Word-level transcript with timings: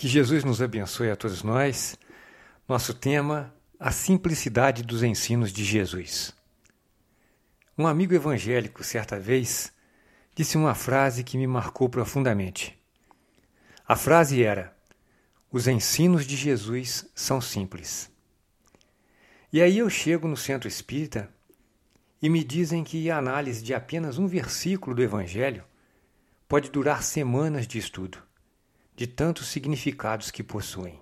Que 0.00 0.08
Jesus 0.08 0.44
nos 0.44 0.62
abençoe 0.62 1.10
a 1.10 1.14
todos 1.14 1.42
nós. 1.42 1.94
Nosso 2.66 2.94
tema: 2.94 3.54
a 3.78 3.92
simplicidade 3.92 4.82
dos 4.82 5.02
ensinos 5.02 5.52
de 5.52 5.62
Jesus. 5.62 6.34
Um 7.76 7.86
amigo 7.86 8.14
evangélico, 8.14 8.82
certa 8.82 9.20
vez, 9.20 9.70
disse 10.34 10.56
uma 10.56 10.74
frase 10.74 11.22
que 11.22 11.36
me 11.36 11.46
marcou 11.46 11.86
profundamente. 11.86 12.82
A 13.86 13.94
frase 13.94 14.42
era: 14.42 14.74
Os 15.52 15.68
ensinos 15.68 16.24
de 16.26 16.34
Jesus 16.34 17.06
são 17.14 17.38
simples. 17.38 18.10
E 19.52 19.60
aí 19.60 19.76
eu 19.76 19.90
chego 19.90 20.26
no 20.26 20.36
centro 20.38 20.66
espírita 20.66 21.28
e 22.22 22.30
me 22.30 22.42
dizem 22.42 22.82
que 22.82 23.10
a 23.10 23.18
análise 23.18 23.62
de 23.62 23.74
apenas 23.74 24.16
um 24.16 24.26
versículo 24.26 24.96
do 24.96 25.02
Evangelho 25.02 25.62
pode 26.48 26.70
durar 26.70 27.02
semanas 27.02 27.66
de 27.66 27.76
estudo, 27.76 28.29
de 29.00 29.06
tantos 29.06 29.48
significados 29.48 30.30
que 30.30 30.42
possuem. 30.42 31.00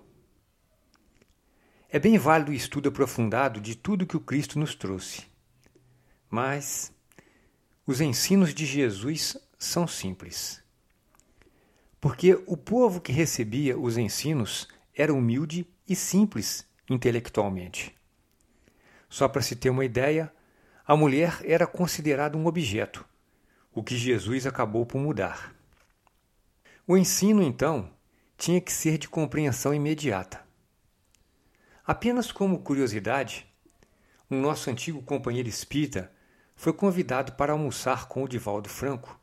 É 1.89 1.99
bem 1.99 2.17
válido 2.17 2.49
o 2.49 2.53
estudo 2.53 2.87
aprofundado 2.87 3.59
de 3.59 3.75
tudo 3.75 4.07
que 4.07 4.15
o 4.15 4.21
Cristo 4.21 4.57
nos 4.57 4.73
trouxe. 4.73 5.23
Mas 6.29 6.93
os 7.85 7.99
ensinos 7.99 8.53
de 8.53 8.65
Jesus 8.65 9.35
são 9.57 9.85
simples. 9.85 10.63
Porque 11.99 12.41
o 12.47 12.55
povo 12.55 13.01
que 13.01 13.11
recebia 13.11 13.77
os 13.77 13.97
ensinos 13.97 14.69
era 14.95 15.13
humilde 15.13 15.67
e 15.85 15.93
simples 15.93 16.65
intelectualmente. 16.89 17.93
Só 19.09 19.27
para 19.27 19.41
se 19.41 19.57
ter 19.57 19.71
uma 19.71 19.83
ideia, 19.83 20.31
a 20.87 20.95
mulher 20.95 21.41
era 21.43 21.67
considerada 21.67 22.37
um 22.37 22.45
objeto, 22.45 23.05
o 23.73 23.83
que 23.83 23.97
Jesus 23.97 24.47
acabou 24.47 24.85
por 24.85 25.01
mudar. 25.01 25.58
O 26.91 26.97
ensino, 26.97 27.43
então, 27.43 27.87
tinha 28.35 28.59
que 28.59 28.73
ser 28.73 28.97
de 28.97 29.07
compreensão 29.07 29.71
imediata. 29.75 30.43
Apenas 31.85 32.31
como 32.31 32.63
curiosidade, 32.63 33.45
um 34.27 34.41
nosso 34.41 34.71
antigo 34.71 34.99
companheiro 35.03 35.47
espírita 35.47 36.11
foi 36.55 36.73
convidado 36.73 37.33
para 37.33 37.53
almoçar 37.53 38.07
com 38.07 38.23
o 38.23 38.27
Divaldo 38.27 38.69
Franco 38.69 39.19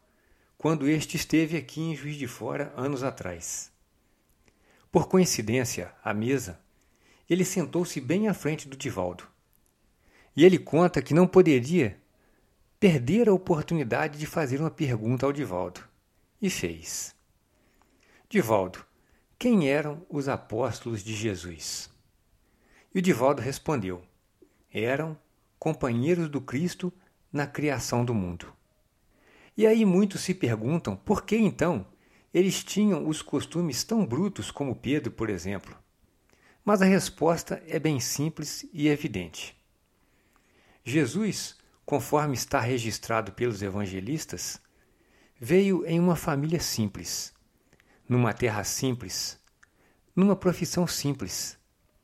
quando 0.57 0.89
este 0.89 1.17
esteve 1.17 1.57
aqui 1.57 1.81
em 1.81 1.97
Juiz 1.97 2.15
de 2.15 2.29
Fora 2.29 2.73
anos 2.77 3.03
atrás. 3.03 3.73
Por 4.93 5.09
coincidência, 5.09 5.93
à 6.05 6.15
mesa, 6.15 6.61
ele 7.29 7.45
sentou-se 7.45 8.01
bem 8.01 8.29
à 8.29 8.33
frente 8.33 8.69
do 8.69 8.77
Divaldo. 8.77 9.27
E 10.37 10.45
ele 10.45 10.61
conta 10.61 11.03
que 11.03 11.13
não 11.13 11.27
poderia 11.27 12.01
perder 12.79 13.29
a 13.29 13.35
oportunidade 13.35 14.21
de 14.21 14.25
fazer 14.25 14.61
uma 14.61 14.71
pergunta 14.71 15.27
ao 15.27 15.33
Divaldo. 15.33 15.81
E 16.41 16.49
fez. 16.49 17.16
Divaldo, 18.29 18.85
quem 19.39 19.69
eram 19.69 20.05
os 20.09 20.29
apóstolos 20.29 21.05
de 21.05 21.15
Jesus? 21.15 21.89
E 22.93 22.99
o 22.99 23.03
Divaldo 23.03 23.41
respondeu: 23.41 24.03
Eram 24.69 25.17
companheiros 25.61 26.29
do 26.29 26.41
Cristo 26.41 26.93
na 27.33 27.47
criação 27.47 28.05
do 28.05 28.13
mundo. 28.13 28.53
E 29.57 29.65
aí 29.65 29.85
muitos 29.85 30.23
se 30.23 30.35
perguntam 30.35 30.97
por 30.97 31.25
que 31.25 31.37
então 31.37 31.87
eles 32.35 32.65
tinham 32.65 33.09
os 33.09 33.23
costumes 33.23 33.85
tão 33.85 34.05
brutos 34.05 34.51
como 34.51 34.75
Pedro, 34.75 35.13
por 35.13 35.31
exemplo. 35.31 35.77
Mas 36.65 36.83
a 36.83 36.85
resposta 36.85 37.63
é 37.69 37.79
bem 37.79 38.01
simples 38.01 38.67
e 38.73 38.89
evidente. 38.89 39.57
Jesus, 40.85 41.57
conforme 41.85 42.35
está 42.35 42.59
registrado 42.59 43.31
pelos 43.31 43.63
evangelistas, 43.63 44.61
veio 45.41 45.87
em 45.87 46.01
uma 46.01 46.17
família 46.17 46.61
simples, 46.61 47.36
numa 48.09 48.33
terra 48.33 48.63
simples, 48.65 49.39
numa 50.15 50.37
profissão 50.37 50.87
simples, 50.87 51.59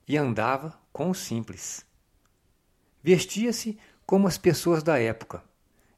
e 0.06 0.16
andava 0.16 0.78
com 0.92 1.10
o 1.10 1.14
simples. 1.14 1.86
Vestia-se 3.02 3.78
como 4.04 4.26
as 4.26 4.36
pessoas 4.36 4.82
da 4.82 4.98
época 4.98 5.42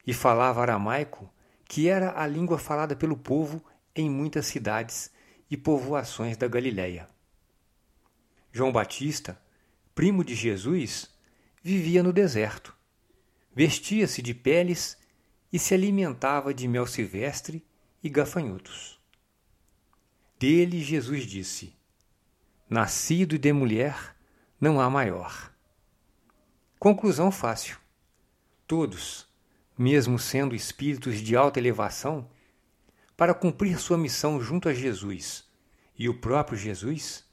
e 0.06 0.12
falava 0.12 0.62
aramaico, 0.62 1.28
que 1.64 1.88
era 1.88 2.20
a 2.20 2.26
língua 2.26 2.58
falada 2.58 2.94
pelo 2.94 3.16
povo 3.16 3.64
em 3.94 4.10
muitas 4.10 4.46
cidades 4.46 5.10
e 5.50 5.56
povoações 5.56 6.36
da 6.36 6.46
Galiléia. 6.46 7.08
João 8.52 8.70
Batista, 8.70 9.40
primo 9.94 10.22
de 10.22 10.34
Jesus, 10.34 11.10
vivia 11.62 12.02
no 12.02 12.12
deserto. 12.12 12.76
Vestia-se 13.54 14.20
de 14.20 14.34
peles 14.34 14.98
e 15.52 15.58
se 15.58 15.74
alimentava 15.74 16.52
de 16.52 16.68
mel 16.68 16.86
silvestre 16.86 17.64
e 18.02 18.08
gafanhotos. 18.08 19.00
Dele 20.38 20.82
Jesus 20.82 21.24
disse: 21.26 21.74
Nascido 22.68 23.38
de 23.38 23.52
mulher, 23.52 24.16
não 24.60 24.80
há 24.80 24.90
maior. 24.90 25.52
Conclusão 26.78 27.30
fácil. 27.30 27.78
Todos, 28.66 29.28
mesmo 29.78 30.18
sendo 30.18 30.54
espíritos 30.54 31.20
de 31.20 31.36
alta 31.36 31.58
elevação, 31.58 32.28
para 33.16 33.32
cumprir 33.32 33.78
sua 33.78 33.96
missão 33.96 34.40
junto 34.40 34.68
a 34.68 34.74
Jesus 34.74 35.44
e 35.96 36.08
o 36.08 36.18
próprio 36.18 36.58
Jesus, 36.58 37.24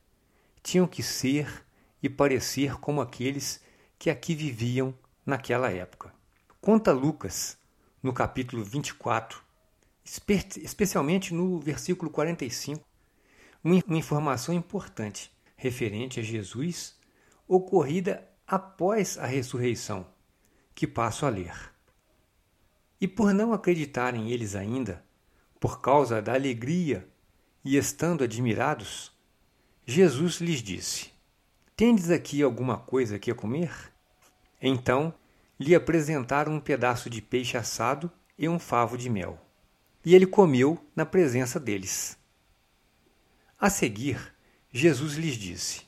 tinham 0.62 0.86
que 0.86 1.02
ser 1.02 1.66
e 2.04 2.10
parecer 2.10 2.80
como 2.80 3.02
aqueles 3.02 3.64
que 3.98 4.10
aqui 4.10 4.36
viviam 4.36 4.94
naquela 5.26 5.72
época. 5.72 6.14
Conta 6.60 6.92
Lucas, 6.92 7.58
no 8.02 8.14
capítulo 8.14 8.64
24, 8.64 9.42
espe 10.04 10.46
especialmente 10.58 11.34
no 11.34 11.60
versículo 11.60 12.12
45, 12.12 12.91
uma 13.64 13.98
informação 13.98 14.54
importante 14.54 15.32
referente 15.56 16.20
a 16.20 16.24
Jesus 16.24 16.96
ocorrida 17.48 18.28
após 18.48 19.18
a 19.18 19.26
ressurreição, 19.26 20.08
que 20.74 20.88
passo 20.88 21.26
a 21.26 21.30
ler. 21.30 21.54
E 23.00 23.08
por 23.08 23.34
não 23.34 23.54
acreditarem 23.54 24.32
eles 24.32 24.56
ainda, 24.56 25.04
por 25.60 25.82
causa 25.82 26.22
da 26.22 26.34
alegria 26.34 27.08
e 27.64 27.78
estando 27.78 28.24
admirados, 28.24 29.12
Jesus 29.86 30.36
lhes 30.42 30.62
disse: 30.62 31.12
Tendes 31.76 32.10
aqui 32.10 32.42
alguma 32.42 32.78
coisa 32.78 33.20
que 33.20 33.34
comer? 33.34 33.72
Então 34.62 35.14
lhe 35.60 35.76
apresentaram 35.76 36.54
um 36.54 36.60
pedaço 36.60 37.10
de 37.10 37.22
peixe 37.22 37.58
assado 37.58 38.12
e 38.38 38.50
um 38.50 38.58
favo 38.58 38.98
de 38.98 39.10
mel. 39.10 39.40
E 40.04 40.16
ele 40.16 40.26
comeu 40.26 40.84
na 40.96 41.06
presença 41.06 41.60
deles. 41.60 42.18
A 43.62 43.70
seguir, 43.70 44.34
Jesus 44.72 45.14
lhes 45.14 45.36
disse: 45.36 45.84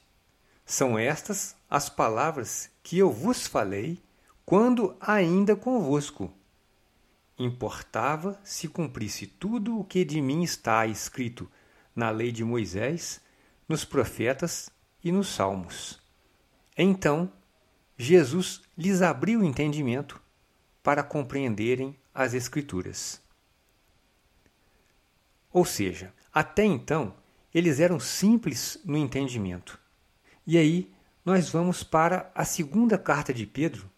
São 0.63 0.95
estas 0.95 1.55
as 1.67 1.89
palavras 1.89 2.69
que 2.83 2.99
eu 2.99 3.11
vos 3.11 3.47
falei 3.47 3.99
quando 4.45 4.95
ainda 5.01 5.55
convosco. 5.55 6.31
Importava 7.35 8.39
se 8.43 8.67
cumprisse 8.67 9.25
tudo 9.25 9.79
o 9.79 9.83
que 9.83 10.05
de 10.05 10.21
mim 10.21 10.43
está 10.43 10.85
escrito 10.85 11.49
na 11.95 12.11
lei 12.11 12.31
de 12.31 12.43
Moisés, 12.43 13.19
nos 13.67 13.83
profetas 13.83 14.69
e 15.03 15.11
nos 15.11 15.29
salmos. 15.29 15.99
Então 16.77 17.33
Jesus 17.97 18.61
lhes 18.77 19.01
abriu 19.01 19.39
o 19.39 19.43
entendimento 19.43 20.21
para 20.83 21.01
compreenderem 21.01 21.97
as 22.13 22.35
Escrituras. 22.35 23.19
Ou 25.51 25.65
seja, 25.65 26.13
até 26.31 26.63
então 26.63 27.15
eles 27.53 27.79
eram 27.79 27.99
simples 27.99 28.79
no 28.83 28.97
entendimento. 28.97 29.79
E 30.45 30.57
aí 30.57 30.91
nós 31.23 31.49
vamos 31.49 31.83
para 31.83 32.31
a 32.33 32.43
segunda 32.43 32.97
carta 32.97 33.33
de 33.33 33.45
Pedro, 33.45 33.89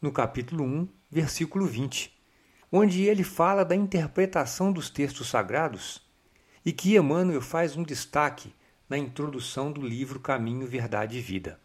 no 0.00 0.12
capítulo 0.12 0.64
1, 0.64 0.88
versículo 1.10 1.66
20, 1.66 2.16
onde 2.70 3.02
ele 3.02 3.24
fala 3.24 3.64
da 3.64 3.74
interpretação 3.74 4.72
dos 4.72 4.88
textos 4.88 5.28
sagrados 5.28 6.02
e 6.64 6.72
que 6.72 6.96
Emmanuel 6.96 7.40
faz 7.40 7.76
um 7.76 7.82
destaque 7.82 8.54
na 8.88 8.96
introdução 8.96 9.72
do 9.72 9.80
livro 9.80 10.20
Caminho, 10.20 10.66
Verdade 10.66 11.18
e 11.18 11.20
Vida. 11.20 11.60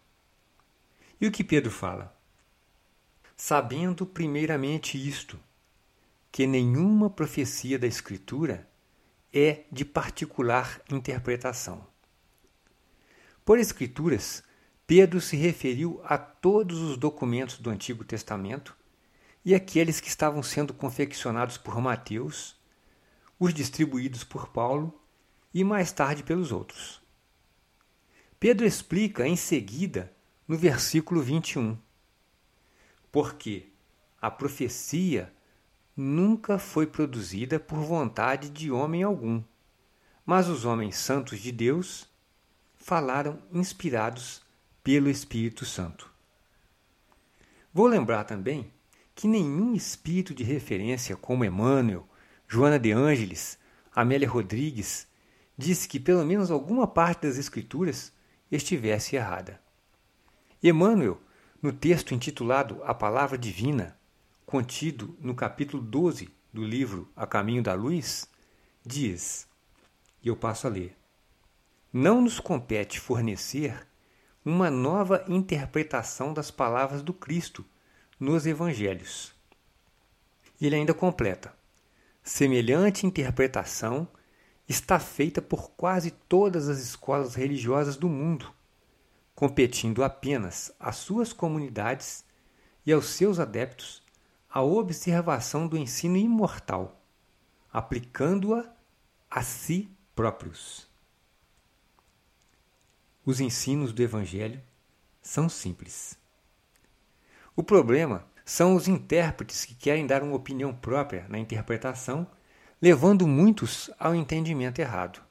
E 1.19 1.27
o 1.27 1.31
que 1.31 1.43
Pedro 1.43 1.71
fala? 1.71 2.15
Sabendo 3.35 4.05
primeiramente 4.05 4.97
isto, 4.97 5.39
que 6.31 6.47
nenhuma 6.47 7.09
profecia 7.09 7.77
da 7.77 7.87
Escritura 7.87 8.67
é 9.33 9.63
de 9.71 9.85
particular 9.85 10.81
interpretação. 10.91 11.85
Por 13.45 13.57
Escrituras, 13.57 14.43
Pedro 14.85 15.21
se 15.21 15.35
referiu 15.35 16.01
a 16.03 16.17
todos 16.17 16.79
os 16.79 16.97
documentos 16.97 17.57
do 17.57 17.69
Antigo 17.69 18.03
Testamento 18.03 18.75
e 19.43 19.55
aqueles 19.55 19.99
que 19.99 20.09
estavam 20.09 20.43
sendo 20.43 20.73
confeccionados 20.73 21.57
por 21.57 21.79
Mateus, 21.79 22.55
os 23.39 23.53
distribuídos 23.53 24.23
por 24.23 24.49
Paulo 24.49 24.93
e 25.53 25.63
mais 25.63 25.91
tarde 25.91 26.23
pelos 26.23 26.51
outros. 26.51 27.01
Pedro 28.39 28.65
explica 28.65 29.27
em 29.27 29.35
seguida 29.35 30.11
no 30.47 30.57
versículo 30.57 31.21
21. 31.21 31.77
Porque 33.11 33.69
a 34.21 34.29
profecia 34.29 35.33
nunca 36.01 36.57
foi 36.57 36.87
produzida 36.87 37.59
por 37.59 37.79
vontade 37.79 38.49
de 38.49 38.71
homem 38.71 39.03
algum, 39.03 39.43
mas 40.25 40.49
os 40.49 40.65
homens 40.65 40.97
santos 40.97 41.39
de 41.39 41.51
Deus 41.51 42.09
falaram 42.75 43.39
inspirados 43.53 44.41
pelo 44.83 45.09
Espírito 45.09 45.63
Santo. 45.65 46.11
Vou 47.73 47.87
lembrar 47.87 48.23
também 48.23 48.73
que 49.13 49.27
nenhum 49.27 49.73
espírito 49.73 50.33
de 50.33 50.43
referência 50.43 51.15
como 51.15 51.45
Emmanuel, 51.45 52.07
Joana 52.47 52.79
de 52.79 52.91
Ângeles, 52.91 53.57
Amélia 53.93 54.27
Rodrigues, 54.27 55.07
disse 55.57 55.87
que 55.87 55.99
pelo 55.99 56.25
menos 56.25 56.49
alguma 56.49 56.87
parte 56.87 57.27
das 57.27 57.37
Escrituras 57.37 58.11
estivesse 58.51 59.15
errada. 59.15 59.61
Emmanuel, 60.61 61.21
no 61.61 61.71
texto 61.71 62.13
intitulado 62.13 62.81
A 62.83 62.93
Palavra 62.93 63.37
Divina, 63.37 64.00
contido 64.51 65.15
no 65.21 65.33
capítulo 65.33 65.81
12 65.81 66.27
do 66.51 66.61
livro 66.61 67.09
A 67.15 67.25
Caminho 67.25 67.63
da 67.63 67.73
Luz, 67.73 68.29
diz, 68.85 69.47
e 70.21 70.27
eu 70.27 70.35
passo 70.35 70.67
a 70.67 70.69
ler: 70.69 70.93
Não 71.93 72.21
nos 72.21 72.37
compete 72.37 72.99
fornecer 72.99 73.87
uma 74.43 74.69
nova 74.69 75.23
interpretação 75.29 76.33
das 76.33 76.51
palavras 76.51 77.01
do 77.01 77.13
Cristo 77.13 77.63
nos 78.19 78.45
Evangelhos. 78.45 79.33
Ele 80.59 80.75
ainda 80.75 80.93
completa: 80.93 81.55
semelhante 82.21 83.07
interpretação 83.07 84.05
está 84.67 84.99
feita 84.99 85.41
por 85.41 85.71
quase 85.77 86.11
todas 86.11 86.67
as 86.67 86.79
escolas 86.79 87.35
religiosas 87.35 87.95
do 87.95 88.09
mundo, 88.09 88.51
competindo 89.33 90.03
apenas 90.03 90.73
às 90.77 90.97
suas 90.97 91.31
comunidades 91.31 92.25
e 92.85 92.91
aos 92.91 93.05
seus 93.11 93.39
adeptos 93.39 94.00
a 94.51 94.61
observação 94.61 95.65
do 95.65 95.77
ensino 95.77 96.17
imortal, 96.17 97.01
aplicando-a 97.71 98.69
a 99.29 99.41
si 99.41 99.89
próprios. 100.13 100.89
Os 103.25 103.39
ensinos 103.39 103.93
do 103.93 104.03
Evangelho 104.03 104.61
são 105.21 105.47
simples. 105.47 106.19
O 107.55 107.63
problema 107.63 108.27
são 108.43 108.75
os 108.75 108.89
intérpretes 108.89 109.63
que 109.63 109.73
querem 109.73 110.05
dar 110.05 110.21
uma 110.21 110.35
opinião 110.35 110.73
própria 110.73 111.25
na 111.29 111.39
interpretação, 111.39 112.27
levando 112.81 113.25
muitos 113.25 113.89
ao 113.97 114.13
entendimento 114.13 114.79
errado. 114.79 115.21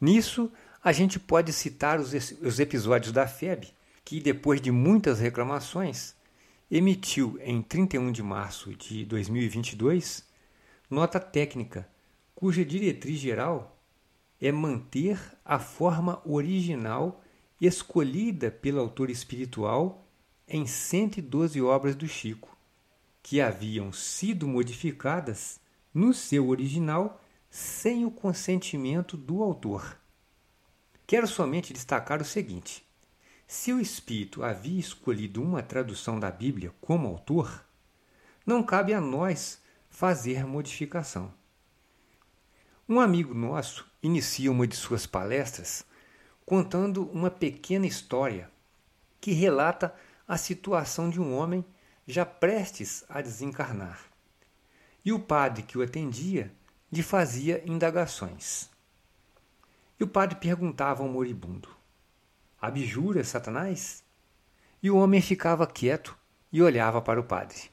Nisso, 0.00 0.50
a 0.82 0.90
gente 0.90 1.20
pode 1.20 1.52
citar 1.52 2.00
os, 2.00 2.12
os 2.40 2.58
episódios 2.58 3.12
da 3.12 3.26
FEB, 3.26 3.72
que, 4.04 4.20
depois 4.20 4.60
de 4.60 4.72
muitas 4.72 5.20
reclamações, 5.20 6.16
emitiu 6.70 7.38
em 7.40 7.62
31 7.62 8.10
de 8.10 8.22
março 8.22 8.74
de 8.74 9.04
2022 9.04 10.26
nota 10.90 11.20
técnica, 11.20 11.88
cuja 12.34 12.64
diretriz 12.64 13.18
geral 13.18 13.80
é 14.40 14.50
manter 14.50 15.18
a 15.44 15.58
forma 15.58 16.20
original 16.24 17.22
escolhida 17.60 18.50
pelo 18.50 18.80
autor 18.80 19.10
espiritual 19.10 20.06
em 20.48 20.66
112 20.66 21.60
obras 21.62 21.94
do 21.94 22.06
Chico, 22.06 22.56
que 23.22 23.40
haviam 23.40 23.92
sido 23.92 24.46
modificadas 24.46 25.60
no 25.94 26.12
seu 26.12 26.48
original 26.48 27.20
sem 27.48 28.04
o 28.04 28.10
consentimento 28.10 29.16
do 29.16 29.42
autor. 29.42 29.96
Quero 31.06 31.26
somente 31.26 31.72
destacar 31.72 32.20
o 32.20 32.24
seguinte: 32.24 32.85
se 33.46 33.72
o 33.72 33.80
espírito 33.80 34.42
havia 34.42 34.80
escolhido 34.80 35.40
uma 35.40 35.62
tradução 35.62 36.18
da 36.18 36.30
Bíblia 36.30 36.74
como 36.80 37.06
autor, 37.06 37.64
não 38.44 38.62
cabe 38.62 38.92
a 38.92 39.00
nós 39.00 39.60
fazer 39.88 40.44
modificação. 40.44 41.32
Um 42.88 43.00
amigo 43.00 43.34
nosso 43.34 43.86
inicia 44.02 44.50
uma 44.50 44.66
de 44.66 44.76
suas 44.76 45.06
palestras 45.06 45.84
contando 46.44 47.08
uma 47.10 47.30
pequena 47.30 47.86
história 47.86 48.50
que 49.20 49.32
relata 49.32 49.94
a 50.26 50.36
situação 50.36 51.10
de 51.10 51.20
um 51.20 51.34
homem 51.34 51.64
já 52.06 52.24
prestes 52.24 53.04
a 53.08 53.20
desencarnar. 53.20 54.00
E 55.04 55.12
o 55.12 55.18
padre 55.18 55.62
que 55.62 55.78
o 55.78 55.82
atendia 55.82 56.52
lhe 56.92 57.02
fazia 57.02 57.62
indagações. 57.68 58.70
E 59.98 60.04
o 60.04 60.08
padre 60.08 60.36
perguntava 60.36 61.02
ao 61.02 61.08
moribundo: 61.08 61.75
Abjura 62.60 63.22
Satanás? 63.22 64.02
E 64.82 64.90
o 64.90 64.96
homem 64.96 65.20
ficava 65.20 65.66
quieto 65.66 66.16
e 66.50 66.62
olhava 66.62 67.02
para 67.02 67.20
o 67.20 67.24
padre. 67.24 67.70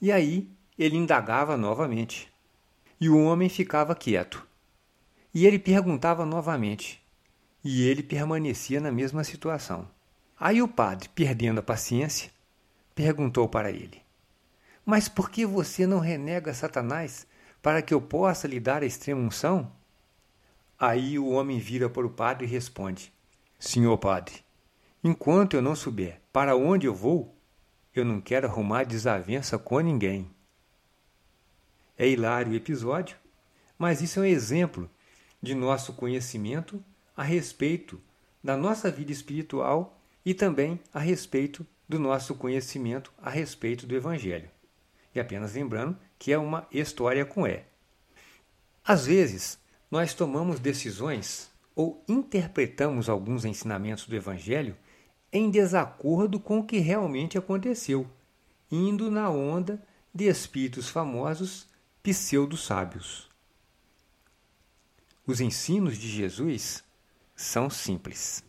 E 0.00 0.10
aí 0.10 0.50
ele 0.78 0.96
indagava 0.96 1.56
novamente. 1.56 2.28
E 3.00 3.08
o 3.08 3.22
homem 3.24 3.48
ficava 3.48 3.94
quieto. 3.94 4.46
E 5.32 5.46
ele 5.46 5.58
perguntava 5.58 6.26
novamente. 6.26 7.00
E 7.64 7.86
ele 7.86 8.02
permanecia 8.02 8.80
na 8.80 8.90
mesma 8.90 9.22
situação. 9.22 9.88
Aí 10.38 10.60
o 10.60 10.66
padre, 10.66 11.08
perdendo 11.08 11.60
a 11.60 11.62
paciência, 11.62 12.30
perguntou 12.96 13.48
para 13.48 13.70
ele: 13.70 14.02
Mas 14.84 15.08
por 15.08 15.30
que 15.30 15.46
você 15.46 15.86
não 15.86 16.00
renega 16.00 16.52
Satanás 16.52 17.26
para 17.62 17.80
que 17.80 17.94
eu 17.94 18.00
possa 18.00 18.48
lhe 18.48 18.58
dar 18.58 18.82
a 18.82 18.86
extrema 18.86 19.20
unção? 19.20 19.70
Aí 20.78 21.16
o 21.16 21.28
homem 21.28 21.60
vira 21.60 21.88
para 21.88 22.04
o 22.04 22.10
padre 22.10 22.44
e 22.44 22.50
responde: 22.50 23.12
Senhor 23.64 23.96
padre, 23.96 24.34
enquanto 25.04 25.54
eu 25.54 25.62
não 25.62 25.76
souber 25.76 26.20
para 26.32 26.56
onde 26.56 26.88
eu 26.88 26.92
vou, 26.92 27.32
eu 27.94 28.04
não 28.04 28.20
quero 28.20 28.48
arrumar 28.48 28.82
desavença 28.82 29.56
com 29.56 29.78
ninguém. 29.78 30.28
É 31.96 32.08
hilário 32.08 32.50
o 32.50 32.56
episódio, 32.56 33.16
mas 33.78 34.02
isso 34.02 34.18
é 34.18 34.22
um 34.22 34.26
exemplo 34.26 34.90
de 35.40 35.54
nosso 35.54 35.92
conhecimento 35.92 36.82
a 37.16 37.22
respeito 37.22 38.00
da 38.42 38.56
nossa 38.56 38.90
vida 38.90 39.12
espiritual 39.12 39.96
e 40.26 40.34
também 40.34 40.80
a 40.92 40.98
respeito 40.98 41.64
do 41.88 42.00
nosso 42.00 42.34
conhecimento 42.34 43.12
a 43.22 43.30
respeito 43.30 43.86
do 43.86 43.94
Evangelho. 43.94 44.50
E 45.14 45.20
apenas 45.20 45.54
lembrando 45.54 45.96
que 46.18 46.32
é 46.32 46.36
uma 46.36 46.66
história 46.72 47.24
com 47.24 47.46
E. 47.46 47.62
Às 48.84 49.06
vezes, 49.06 49.56
nós 49.88 50.14
tomamos 50.14 50.58
decisões 50.58 51.51
ou 51.74 52.04
interpretamos 52.08 53.08
alguns 53.08 53.44
ensinamentos 53.44 54.06
do 54.06 54.14
Evangelho 54.14 54.76
em 55.32 55.50
desacordo 55.50 56.38
com 56.38 56.58
o 56.58 56.66
que 56.66 56.78
realmente 56.78 57.38
aconteceu, 57.38 58.08
indo 58.70 59.10
na 59.10 59.30
onda 59.30 59.82
de 60.14 60.24
espíritos 60.24 60.88
famosos 60.88 61.66
pseudo-sábios. 62.02 63.30
Os 65.26 65.40
ensinos 65.40 65.96
de 65.96 66.08
Jesus 66.08 66.84
são 67.34 67.70
simples. 67.70 68.44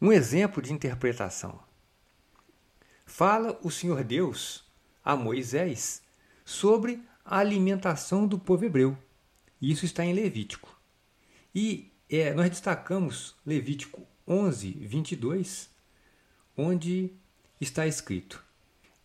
Um 0.00 0.12
exemplo 0.12 0.60
de 0.60 0.72
interpretação. 0.72 1.58
Fala 3.06 3.58
o 3.62 3.70
Senhor 3.70 4.04
Deus 4.04 4.64
a 5.02 5.16
Moisés 5.16 6.02
sobre 6.44 7.02
a 7.24 7.38
alimentação 7.38 8.26
do 8.26 8.38
povo 8.38 8.64
hebreu. 8.64 8.98
Isso 9.62 9.84
está 9.84 10.04
em 10.04 10.12
Levítico. 10.12 10.75
E 11.58 11.90
é, 12.10 12.34
nós 12.34 12.50
destacamos 12.50 13.34
Levítico 13.46 14.06
11, 14.28 14.72
22, 14.72 15.70
onde 16.54 17.14
está 17.58 17.86
escrito: 17.86 18.44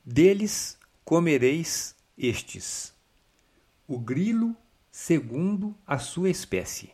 Deles 0.04 0.78
comereis 1.06 1.96
estes, 2.18 2.94
o 3.88 3.98
grilo 3.98 4.54
segundo 4.92 5.74
a 5.88 5.98
sua 5.98 6.30
espécie, 6.30 6.92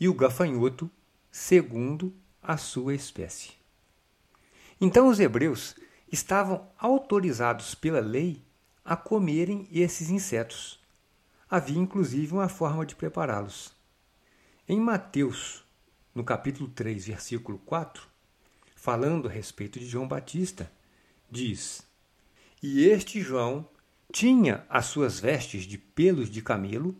e 0.00 0.08
o 0.08 0.14
gafanhoto 0.14 0.90
segundo 1.30 2.10
a 2.42 2.56
sua 2.56 2.94
espécie. 2.94 3.50
Então 4.80 5.08
os 5.08 5.20
hebreus 5.20 5.76
estavam 6.10 6.66
autorizados 6.78 7.74
pela 7.74 8.00
lei 8.00 8.42
a 8.82 8.96
comerem 8.96 9.68
esses 9.70 10.08
insetos. 10.08 10.80
Havia 11.50 11.78
inclusive 11.78 12.32
uma 12.32 12.48
forma 12.48 12.86
de 12.86 12.96
prepará-los. 12.96 13.81
Em 14.68 14.78
Mateus, 14.78 15.64
no 16.14 16.22
capítulo 16.22 16.68
3, 16.68 17.06
versículo 17.06 17.58
4, 17.58 18.06
falando 18.76 19.26
a 19.26 19.30
respeito 19.30 19.80
de 19.80 19.86
João 19.86 20.06
Batista, 20.06 20.70
diz: 21.28 21.82
E 22.62 22.84
este 22.84 23.20
João 23.20 23.68
tinha 24.12 24.64
as 24.68 24.86
suas 24.86 25.18
vestes 25.18 25.64
de 25.64 25.76
pelos 25.76 26.30
de 26.30 26.40
camelo 26.40 26.96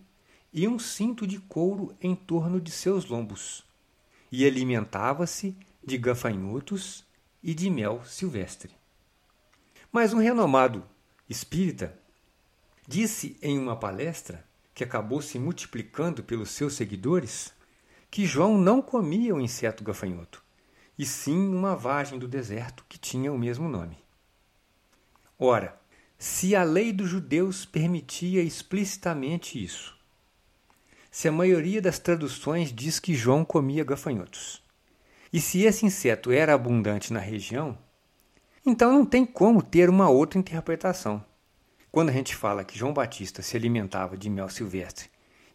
e 0.52 0.66
um 0.66 0.76
cinto 0.76 1.25
de 1.25 1.38
couro 1.38 1.97
em 2.00 2.16
torno 2.16 2.61
de 2.61 2.73
seus 2.73 3.07
lombos 3.07 3.64
e 4.31 4.45
alimentava-se 4.45 5.57
de 5.87 5.97
gafanhotos 5.97 7.07
e 7.40 7.54
de 7.54 7.71
mel 7.71 8.02
silvestre. 8.04 8.75
Mas 9.92 10.12
um 10.12 10.19
renomado 10.19 10.85
espírita 11.28 11.97
disse 12.88 13.37
em 13.40 13.57
uma 13.57 13.76
palestra, 13.76 14.45
que 14.74 14.84
acabou 14.84 15.20
se 15.20 15.38
multiplicando 15.38 16.22
pelos 16.22 16.50
seus 16.50 16.74
seguidores, 16.74 17.52
que 18.10 18.26
João 18.26 18.58
não 18.58 18.80
comia 18.82 19.34
o 19.34 19.40
inseto 19.40 19.84
gafanhoto, 19.84 20.42
e 20.98 21.06
sim 21.06 21.54
uma 21.54 21.74
vagem 21.74 22.18
do 22.18 22.28
deserto 22.28 22.84
que 22.88 22.98
tinha 22.98 23.32
o 23.32 23.38
mesmo 23.38 23.68
nome. 23.68 23.98
Ora, 25.38 25.80
se 26.18 26.54
a 26.54 26.62
lei 26.62 26.92
dos 26.92 27.08
judeus 27.08 27.64
permitia 27.64 28.42
explicitamente 28.42 29.62
isso, 29.62 29.98
se 31.10 31.28
a 31.28 31.32
maioria 31.32 31.82
das 31.82 31.98
traduções 31.98 32.72
diz 32.72 32.98
que 32.98 33.14
João 33.14 33.44
comia 33.44 33.84
gafanhotos. 33.84 34.62
E 35.32 35.40
se 35.40 35.62
esse 35.62 35.84
inseto 35.84 36.30
era 36.30 36.54
abundante 36.54 37.12
na 37.12 37.20
região, 37.20 37.76
então 38.64 38.92
não 38.92 39.04
tem 39.04 39.26
como 39.26 39.62
ter 39.62 39.90
uma 39.90 40.08
outra 40.08 40.38
interpretação. 40.38 41.24
Quando 41.92 42.08
a 42.08 42.12
gente 42.12 42.34
fala 42.34 42.64
que 42.64 42.78
João 42.78 42.94
Batista 42.94 43.42
se 43.42 43.54
alimentava 43.54 44.16
de 44.16 44.30
mel 44.30 44.49
silvestre 44.49 45.11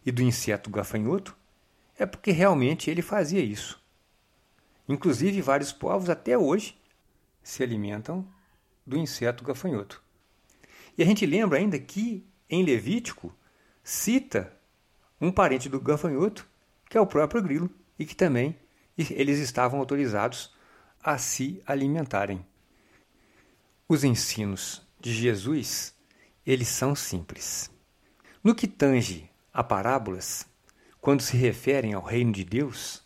e 0.06 0.12
do 0.12 0.22
inseto 0.22 0.70
gafanhoto, 0.70 1.36
é 1.98 2.06
porque 2.06 2.30
realmente 2.30 2.88
ele 2.88 3.02
fazia 3.02 3.40
isso. 3.40 3.82
Inclusive, 4.88 5.42
vários 5.42 5.72
povos 5.72 6.08
até 6.08 6.38
hoje 6.38 6.78
se 7.42 7.60
alimentam 7.60 8.24
do 8.86 8.96
inseto 8.96 9.42
gafanhoto. 9.42 10.00
E 10.96 11.02
a 11.02 11.04
gente 11.04 11.26
lembra 11.26 11.58
ainda 11.58 11.76
que 11.76 12.24
em 12.48 12.62
Levítico 12.62 13.34
cita 13.82 14.56
um 15.20 15.32
parente 15.32 15.68
do 15.68 15.80
gafanhoto, 15.80 16.48
que 16.88 16.96
é 16.96 17.00
o 17.00 17.06
próprio 17.06 17.42
grilo, 17.42 17.68
e 17.98 18.06
que 18.06 18.14
também 18.14 18.56
eles 18.96 19.40
estavam 19.40 19.80
autorizados 19.80 20.54
a 21.02 21.18
se 21.18 21.60
alimentarem. 21.66 22.46
Os 23.88 24.04
ensinos 24.04 24.86
de 25.00 25.12
Jesus, 25.12 25.97
eles 26.48 26.68
são 26.68 26.94
simples. 26.94 27.70
No 28.42 28.54
que 28.54 28.66
tange 28.66 29.30
a 29.52 29.62
parábolas, 29.62 30.46
quando 30.98 31.20
se 31.20 31.36
referem 31.36 31.92
ao 31.92 32.02
reino 32.02 32.32
de 32.32 32.42
Deus, 32.42 33.02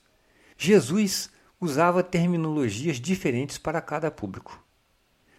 Jesus 0.57 1.29
usava 1.61 2.05
terminologias 2.05 2.99
diferentes 3.01 3.59
para 3.59 3.83
cada 3.83 4.13
público. 4.13 4.65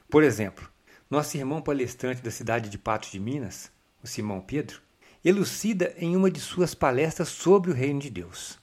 Por 0.10 0.22
exemplo, 0.22 0.69
nosso 1.10 1.38
irmão 1.38 1.62
palestrante 1.62 2.22
da 2.22 2.29
cidade 2.29 2.69
de 2.69 2.77
Patos 2.77 3.10
de 3.10 3.22
Minas, 3.22 3.72
o 4.03 4.07
Simão 4.07 4.41
Pedro, 4.41 4.81
elucida 5.24 5.93
em 5.98 6.17
uma 6.17 6.29
de 6.29 6.41
suas 6.41 6.75
palestras 6.75 7.29
sobre 7.29 7.72
o 7.72 7.74
reino 7.74 8.01
de 8.01 8.10
Deus, 8.10 8.60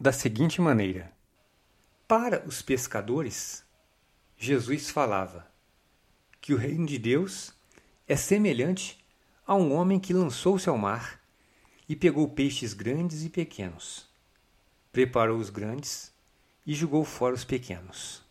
da 0.00 0.12
seguinte 0.12 0.62
maneira: 0.62 1.12
Para 2.06 2.42
os 2.46 2.62
pescadores, 2.62 3.62
Jesus 4.38 4.88
falava 4.88 5.46
que 6.40 6.54
o 6.54 6.56
reino 6.56 6.86
de 6.86 6.98
Deus 6.98 7.57
é 8.08 8.16
semelhante 8.16 8.98
a 9.46 9.54
um 9.54 9.74
homem 9.74 10.00
que 10.00 10.14
lançou-se 10.14 10.66
ao 10.66 10.78
mar 10.78 11.20
e 11.86 11.94
pegou 11.94 12.26
peixes 12.26 12.72
grandes 12.72 13.22
e 13.22 13.28
pequenos, 13.28 14.08
preparou 14.90 15.38
os 15.38 15.50
grandes 15.50 16.10
e 16.66 16.74
jogou 16.74 17.04
fora 17.04 17.34
os 17.34 17.44
pequenos. 17.44 18.22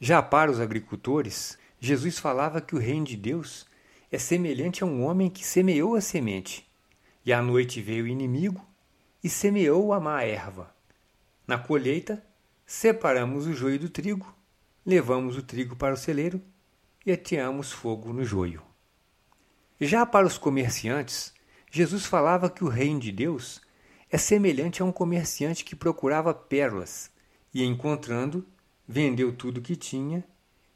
Já 0.00 0.22
para 0.22 0.52
os 0.52 0.60
agricultores, 0.60 1.58
Jesus 1.80 2.18
falava 2.20 2.60
que 2.60 2.76
o 2.76 2.78
reino 2.78 3.04
de 3.04 3.16
Deus 3.16 3.66
é 4.10 4.18
semelhante 4.18 4.84
a 4.84 4.86
um 4.86 5.02
homem 5.02 5.28
que 5.28 5.44
semeou 5.44 5.96
a 5.96 6.00
semente, 6.00 6.64
e 7.26 7.32
à 7.32 7.42
noite 7.42 7.80
veio 7.80 8.04
o 8.04 8.08
inimigo 8.08 8.64
e 9.22 9.28
semeou 9.28 9.92
a 9.92 9.98
má 9.98 10.22
erva. 10.22 10.72
Na 11.46 11.58
colheita, 11.58 12.24
separamos 12.64 13.46
o 13.46 13.52
joio 13.52 13.80
do 13.80 13.88
trigo, 13.88 14.32
levamos 14.86 15.36
o 15.36 15.42
trigo 15.42 15.74
para 15.74 15.94
o 15.94 15.96
celeiro 15.96 16.40
e 17.04 17.12
ateamos 17.12 17.72
fogo 17.72 18.12
no 18.12 18.24
joio. 18.24 18.62
Já 19.80 20.06
para 20.06 20.26
os 20.26 20.38
comerciantes, 20.38 21.34
Jesus 21.70 22.06
falava 22.06 22.48
que 22.48 22.64
o 22.64 22.68
reino 22.68 23.00
de 23.00 23.10
Deus 23.10 23.60
é 24.10 24.16
semelhante 24.16 24.80
a 24.80 24.84
um 24.84 24.92
comerciante 24.92 25.64
que 25.64 25.74
procurava 25.74 26.32
pérolas 26.32 27.10
e, 27.52 27.64
encontrando, 27.64 28.46
vendeu 28.86 29.34
tudo 29.34 29.60
que 29.60 29.74
tinha 29.74 30.24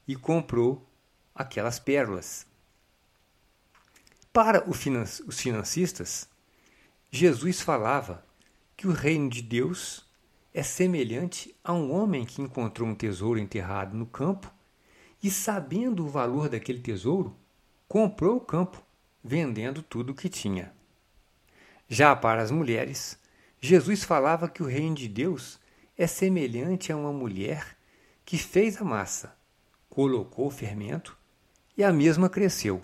e 0.07 0.17
comprou 0.17 0.85
aquelas 1.35 1.79
pérolas. 1.79 2.47
Para 4.33 4.69
os 4.69 4.79
financistas, 5.37 6.29
Jesus 7.11 7.61
falava 7.61 8.25
que 8.77 8.87
o 8.87 8.93
reino 8.93 9.29
de 9.29 9.43
Deus 9.43 10.05
é 10.53 10.63
semelhante 10.63 11.55
a 11.63 11.73
um 11.73 11.93
homem 11.93 12.25
que 12.25 12.43
encontrou 12.43 12.89
um 12.89 12.95
tesouro 12.95 13.39
enterrado 13.39 13.97
no 13.97 14.07
campo 14.07 14.53
e, 15.23 15.31
sabendo 15.31 16.05
o 16.05 16.09
valor 16.09 16.49
daquele 16.49 16.81
tesouro, 16.81 17.37
comprou 17.89 18.37
o 18.37 18.41
campo, 18.41 18.83
vendendo 19.23 19.83
tudo 19.83 20.11
o 20.11 20.15
que 20.15 20.29
tinha. 20.29 20.73
Já 21.89 22.15
para 22.15 22.43
as 22.43 22.51
mulheres, 22.51 23.19
Jesus 23.61 24.05
falava 24.05 24.49
que 24.49 24.63
o 24.63 24.67
reino 24.67 24.95
de 24.95 25.09
Deus 25.09 25.59
é 25.97 26.07
semelhante 26.07 26.93
a 26.93 26.97
uma 26.97 27.13
mulher 27.13 27.77
que 28.25 28.39
fez 28.39 28.81
a 28.81 28.85
massa, 28.85 29.37
colocou 29.89 30.47
o 30.47 30.51
fermento 30.51 31.17
e 31.77 31.83
a 31.83 31.93
mesma 31.93 32.29
cresceu 32.29 32.83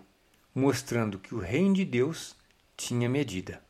mostrando 0.55 1.19
que 1.19 1.35
o 1.35 1.39
reino 1.39 1.75
de 1.75 1.85
Deus 1.85 2.37
tinha 2.77 3.09
medida. 3.09 3.61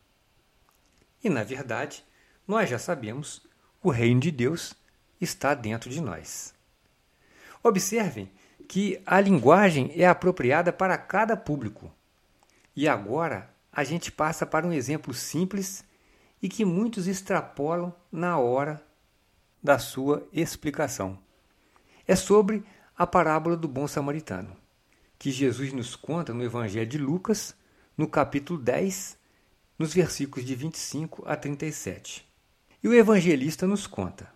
E, 1.23 1.31
na 1.31 1.43
verdade, 1.43 2.05
nós 2.47 2.69
já 2.69 2.79
sabemos, 2.79 3.47
o 3.83 3.91
reino 3.91 4.21
de 4.21 4.31
Deus 4.31 4.75
está 5.19 5.55
dentro 5.55 5.89
de 5.89 6.01
nós. 6.01 6.55
Observem 7.63 8.31
que 8.69 9.01
a 9.07 9.21
linguagem 9.21 9.93
é 9.95 10.07
apropriada 10.07 10.73
para 10.73 10.99
cada 10.99 11.37
público. 11.37 11.93
E 12.75 12.89
agora 12.89 13.51
a 13.73 13.85
gente 13.85 14.11
passa 14.11 14.45
para 14.45 14.67
um 14.67 14.73
exemplo 14.73 15.15
simples 15.15 15.85
e 16.43 16.49
que 16.49 16.65
muitos 16.65 17.07
extrapolam 17.07 17.95
na 18.11 18.39
hora 18.39 18.83
da 19.63 19.79
sua 19.79 20.27
explicação. 20.33 21.19
É 22.07 22.17
sobre 22.17 22.65
a 22.97 23.07
parábola 23.07 23.57
do 23.57 23.69
bom 23.69 23.87
samaritano 23.87 24.65
que 25.25 25.31
Jesus 25.31 25.73
nos 25.73 25.97
conta 25.97 26.35
no 26.35 26.45
Evangelho 26.45 26.87
de 26.87 26.99
Lucas, 26.99 27.57
no 27.97 28.07
capítulo 28.07 28.59
10, 28.61 29.17
nos 29.79 29.95
versículos 29.95 30.45
de 30.45 30.55
25 30.55 31.23
a 31.27 31.35
37. 31.35 32.29
E 32.83 32.89
o 32.89 32.93
evangelista 32.93 33.67
nos 33.67 33.87
conta: 33.87 34.31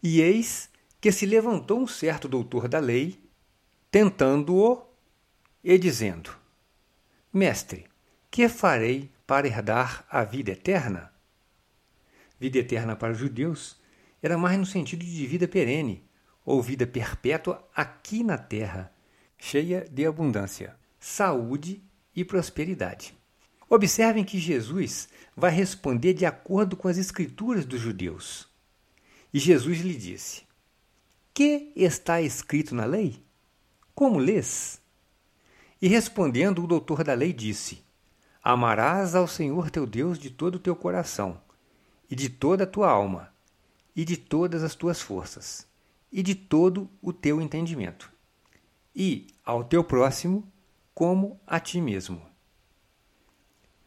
E 0.00 0.20
eis 0.20 0.70
que 1.00 1.12
se 1.12 1.26
levantou 1.26 1.80
um 1.80 1.86
certo 1.86 2.28
doutor 2.28 2.68
da 2.68 2.78
lei, 2.78 3.20
tentando-o 3.90 4.82
e 5.62 5.78
dizendo: 5.78 6.30
Mestre, 7.32 7.86
que 8.30 8.48
farei 8.48 9.10
para 9.26 9.46
herdar 9.46 10.06
a 10.10 10.24
vida 10.24 10.52
eterna? 10.52 11.12
Vida 12.38 12.58
eterna 12.58 12.94
para 12.94 13.12
os 13.12 13.18
judeus 13.18 13.80
era 14.22 14.36
mais 14.36 14.58
no 14.58 14.66
sentido 14.66 15.04
de 15.04 15.26
vida 15.26 15.46
perene, 15.46 16.08
ou 16.44 16.62
vida 16.62 16.86
perpétua 16.86 17.68
aqui 17.74 18.22
na 18.22 18.38
terra, 18.38 18.92
cheia 19.36 19.86
de 19.90 20.06
abundância, 20.06 20.76
saúde 20.98 21.82
e 22.14 22.24
prosperidade. 22.24 23.14
Observem 23.68 24.24
que 24.24 24.38
Jesus 24.38 25.08
vai 25.36 25.50
responder 25.50 26.14
de 26.14 26.24
acordo 26.24 26.76
com 26.76 26.88
as 26.88 26.96
escrituras 26.96 27.66
dos 27.66 27.80
judeus. 27.80 28.48
E 29.34 29.38
Jesus 29.38 29.80
lhe 29.80 29.96
disse: 29.96 30.45
Que 31.36 31.70
está 31.76 32.22
escrito 32.22 32.74
na 32.74 32.86
lei? 32.86 33.22
Como 33.94 34.18
lês? 34.18 34.80
E 35.82 35.86
respondendo, 35.86 36.64
o 36.64 36.66
doutor 36.66 37.04
da 37.04 37.12
lei 37.12 37.30
disse: 37.30 37.84
Amarás 38.42 39.14
ao 39.14 39.28
Senhor 39.28 39.70
teu 39.70 39.86
Deus 39.86 40.18
de 40.18 40.30
todo 40.30 40.54
o 40.54 40.58
teu 40.58 40.74
coração, 40.74 41.38
e 42.10 42.16
de 42.16 42.30
toda 42.30 42.64
a 42.64 42.66
tua 42.66 42.88
alma, 42.88 43.30
e 43.94 44.02
de 44.02 44.16
todas 44.16 44.62
as 44.62 44.74
tuas 44.74 45.02
forças, 45.02 45.68
e 46.10 46.22
de 46.22 46.34
todo 46.34 46.88
o 47.02 47.12
teu 47.12 47.42
entendimento 47.42 48.10
e 48.96 49.26
ao 49.44 49.62
teu 49.62 49.84
próximo 49.84 50.50
como 50.94 51.38
a 51.46 51.60
ti 51.60 51.82
mesmo. 51.82 52.22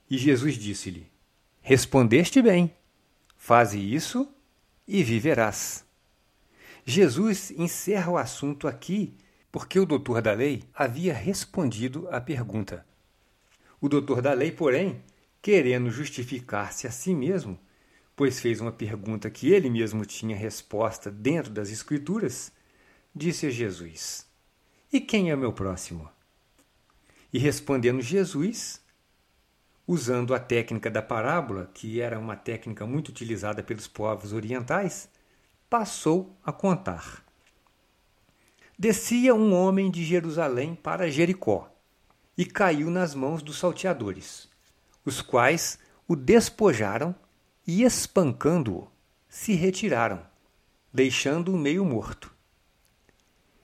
E 0.07 0.19
Jesus 0.19 0.53
disse-lhe: 0.53 1.11
Respondeste 1.61 2.43
bem, 2.43 2.71
faze 3.35 3.79
isso 3.79 4.31
e 4.87 5.03
viverás. 5.03 5.88
Jesus 6.89 7.51
encerra 7.51 8.11
o 8.11 8.17
assunto 8.17 8.67
aqui 8.67 9.15
porque 9.51 9.79
o 9.79 9.85
doutor 9.85 10.23
da 10.23 10.33
lei 10.33 10.63
havia 10.73 11.13
respondido 11.13 12.07
à 12.09 12.19
pergunta. 12.19 12.83
O 13.79 13.87
doutor 13.87 14.23
da 14.23 14.33
lei, 14.33 14.51
porém, 14.51 15.03
querendo 15.39 15.91
justificar-se 15.91 16.87
a 16.87 16.91
si 16.91 17.13
mesmo, 17.13 17.59
pois 18.15 18.39
fez 18.39 18.59
uma 18.59 18.71
pergunta 18.71 19.29
que 19.29 19.51
ele 19.51 19.69
mesmo 19.69 20.03
tinha 20.03 20.35
resposta 20.35 21.11
dentro 21.11 21.51
das 21.51 21.69
Escrituras, 21.69 22.51
disse 23.13 23.45
a 23.45 23.51
Jesus: 23.51 24.27
e 24.91 24.99
quem 24.99 25.29
é 25.29 25.35
meu 25.35 25.53
próximo? 25.53 26.09
E 27.31 27.37
respondendo 27.37 28.01
Jesus, 28.01 28.81
usando 29.85 30.33
a 30.33 30.39
técnica 30.39 30.89
da 30.89 31.03
parábola, 31.03 31.69
que 31.71 32.01
era 32.01 32.17
uma 32.17 32.35
técnica 32.35 32.87
muito 32.87 33.09
utilizada 33.09 33.61
pelos 33.61 33.87
povos 33.87 34.33
orientais, 34.33 35.07
passou 35.69 36.35
a 36.43 36.51
contar. 36.51 37.23
Descia 38.77 39.35
um 39.35 39.53
homem 39.53 39.91
de 39.91 40.03
Jerusalém 40.03 40.73
para 40.73 41.11
Jericó 41.11 41.71
e 42.37 42.45
caiu 42.45 42.89
nas 42.89 43.13
mãos 43.13 43.43
dos 43.43 43.59
salteadores, 43.59 44.49
os 45.05 45.21
quais 45.21 45.77
o 46.07 46.15
despojaram 46.15 47.13
e, 47.67 47.83
espancando-o, 47.83 48.89
se 49.27 49.53
retiraram, 49.53 50.25
deixando-o 50.91 51.57
meio 51.57 51.85
morto. 51.85 52.33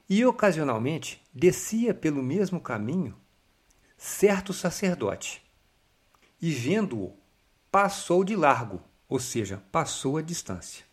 E 0.07 0.23
ocasionalmente 0.25 1.23
descia 1.33 1.93
pelo 1.93 2.21
mesmo 2.21 2.59
caminho 2.59 3.15
certo 3.97 4.53
sacerdote, 4.53 5.41
e 6.41 6.51
vendo-o, 6.51 7.17
passou 7.71 8.23
de 8.23 8.35
largo, 8.35 8.83
ou 9.07 9.19
seja, 9.19 9.63
passou 9.71 10.17
a 10.17 10.21
distância. 10.21 10.85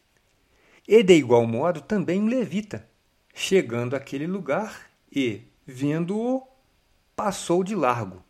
E 0.95 1.03
de 1.03 1.15
igual 1.15 1.47
modo 1.47 1.81
também 1.81 2.21
um 2.21 2.27
levita, 2.27 2.87
chegando 3.33 3.97
àquele 3.97 4.27
lugar 4.27 4.91
e, 5.11 5.41
vendo-o, 5.67 6.47
passou 7.17 7.65
de 7.65 7.75
largo. 7.75 8.23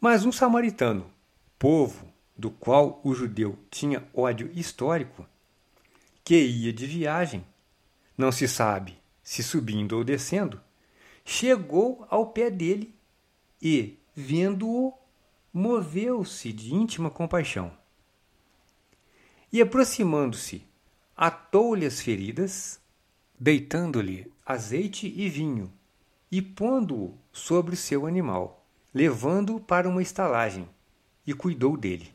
Mas 0.00 0.24
um 0.24 0.32
samaritano, 0.32 1.08
povo 1.56 2.12
do 2.36 2.50
qual 2.50 3.00
o 3.04 3.14
judeu 3.14 3.56
tinha 3.70 4.04
ódio 4.12 4.50
histórico, 4.52 5.24
que 6.24 6.34
ia 6.34 6.72
de 6.72 6.86
viagem, 6.86 7.46
não 8.18 8.32
se 8.32 8.48
sabe 8.48 9.00
se 9.22 9.40
subindo 9.40 9.96
ou 9.96 10.02
descendo, 10.02 10.60
chegou 11.24 12.04
ao 12.10 12.32
pé 12.32 12.50
dele 12.50 12.92
e, 13.62 13.96
vendo-o, 14.12 14.92
moveu-se 15.52 16.52
de 16.52 16.74
íntima 16.74 17.12
compaixão. 17.12 17.70
E 19.52 19.62
aproximando-se, 19.62 20.66
atou-lhe 21.16 21.86
as 21.86 22.00
feridas, 22.00 22.80
deitando-lhe 23.38 24.30
azeite 24.44 25.06
e 25.06 25.28
vinho, 25.28 25.72
e 26.30 26.42
pondo-o 26.42 27.16
sobre 27.32 27.74
o 27.74 27.76
seu 27.76 28.06
animal, 28.06 28.66
levando-o 28.92 29.60
para 29.60 29.88
uma 29.88 30.02
estalagem, 30.02 30.68
e 31.26 31.32
cuidou 31.32 31.76
dele. 31.76 32.12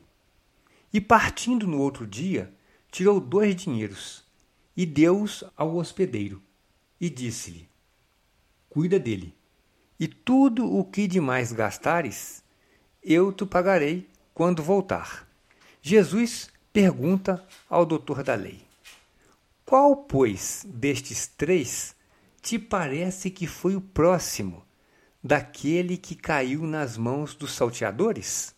E 0.92 1.00
partindo 1.00 1.66
no 1.66 1.78
outro 1.78 2.06
dia, 2.06 2.52
tirou 2.90 3.20
dois 3.20 3.56
dinheiros, 3.56 4.24
e 4.76 4.84
deu-os 4.84 5.44
ao 5.56 5.76
hospedeiro, 5.76 6.42
e 7.00 7.08
disse-lhe: 7.08 7.68
Cuida 8.68 8.98
dele, 8.98 9.34
e 9.98 10.06
tudo 10.06 10.70
o 10.72 10.84
que 10.84 11.06
demais 11.06 11.52
gastares, 11.52 12.42
eu 13.02 13.32
te 13.32 13.44
pagarei 13.46 14.08
quando 14.34 14.62
voltar. 14.62 15.26
Jesus 15.82 16.50
pergunta 16.72 17.44
ao 17.68 17.84
doutor 17.84 18.22
da 18.22 18.34
lei: 18.34 18.69
Qual, 19.70 19.94
pois, 19.94 20.66
destes 20.68 21.28
três 21.28 21.94
te 22.42 22.58
parece 22.58 23.30
que 23.30 23.46
foi 23.46 23.76
o 23.76 23.80
próximo 23.80 24.66
daquele 25.22 25.96
que 25.96 26.16
caiu 26.16 26.64
nas 26.64 26.96
mãos 26.96 27.36
dos 27.36 27.52
salteadores? 27.52 28.52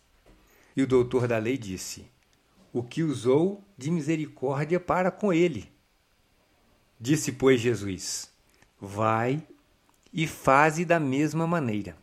E 0.75 0.81
o 0.81 0.87
doutor 0.87 1.27
da 1.27 1.37
lei 1.37 1.55
disse: 1.55 2.07
O 2.73 2.81
que 2.81 3.03
usou 3.03 3.63
de 3.77 3.91
misericórdia 3.91 4.79
para 4.79 5.11
com 5.11 5.31
ele. 5.31 5.71
Disse, 6.99 7.31
pois, 7.31 7.61
Jesus: 7.61 8.31
Vai 8.81 9.47
e 10.11 10.25
faze 10.25 10.83
da 10.83 10.99
mesma 10.99 11.45
maneira. 11.45 11.95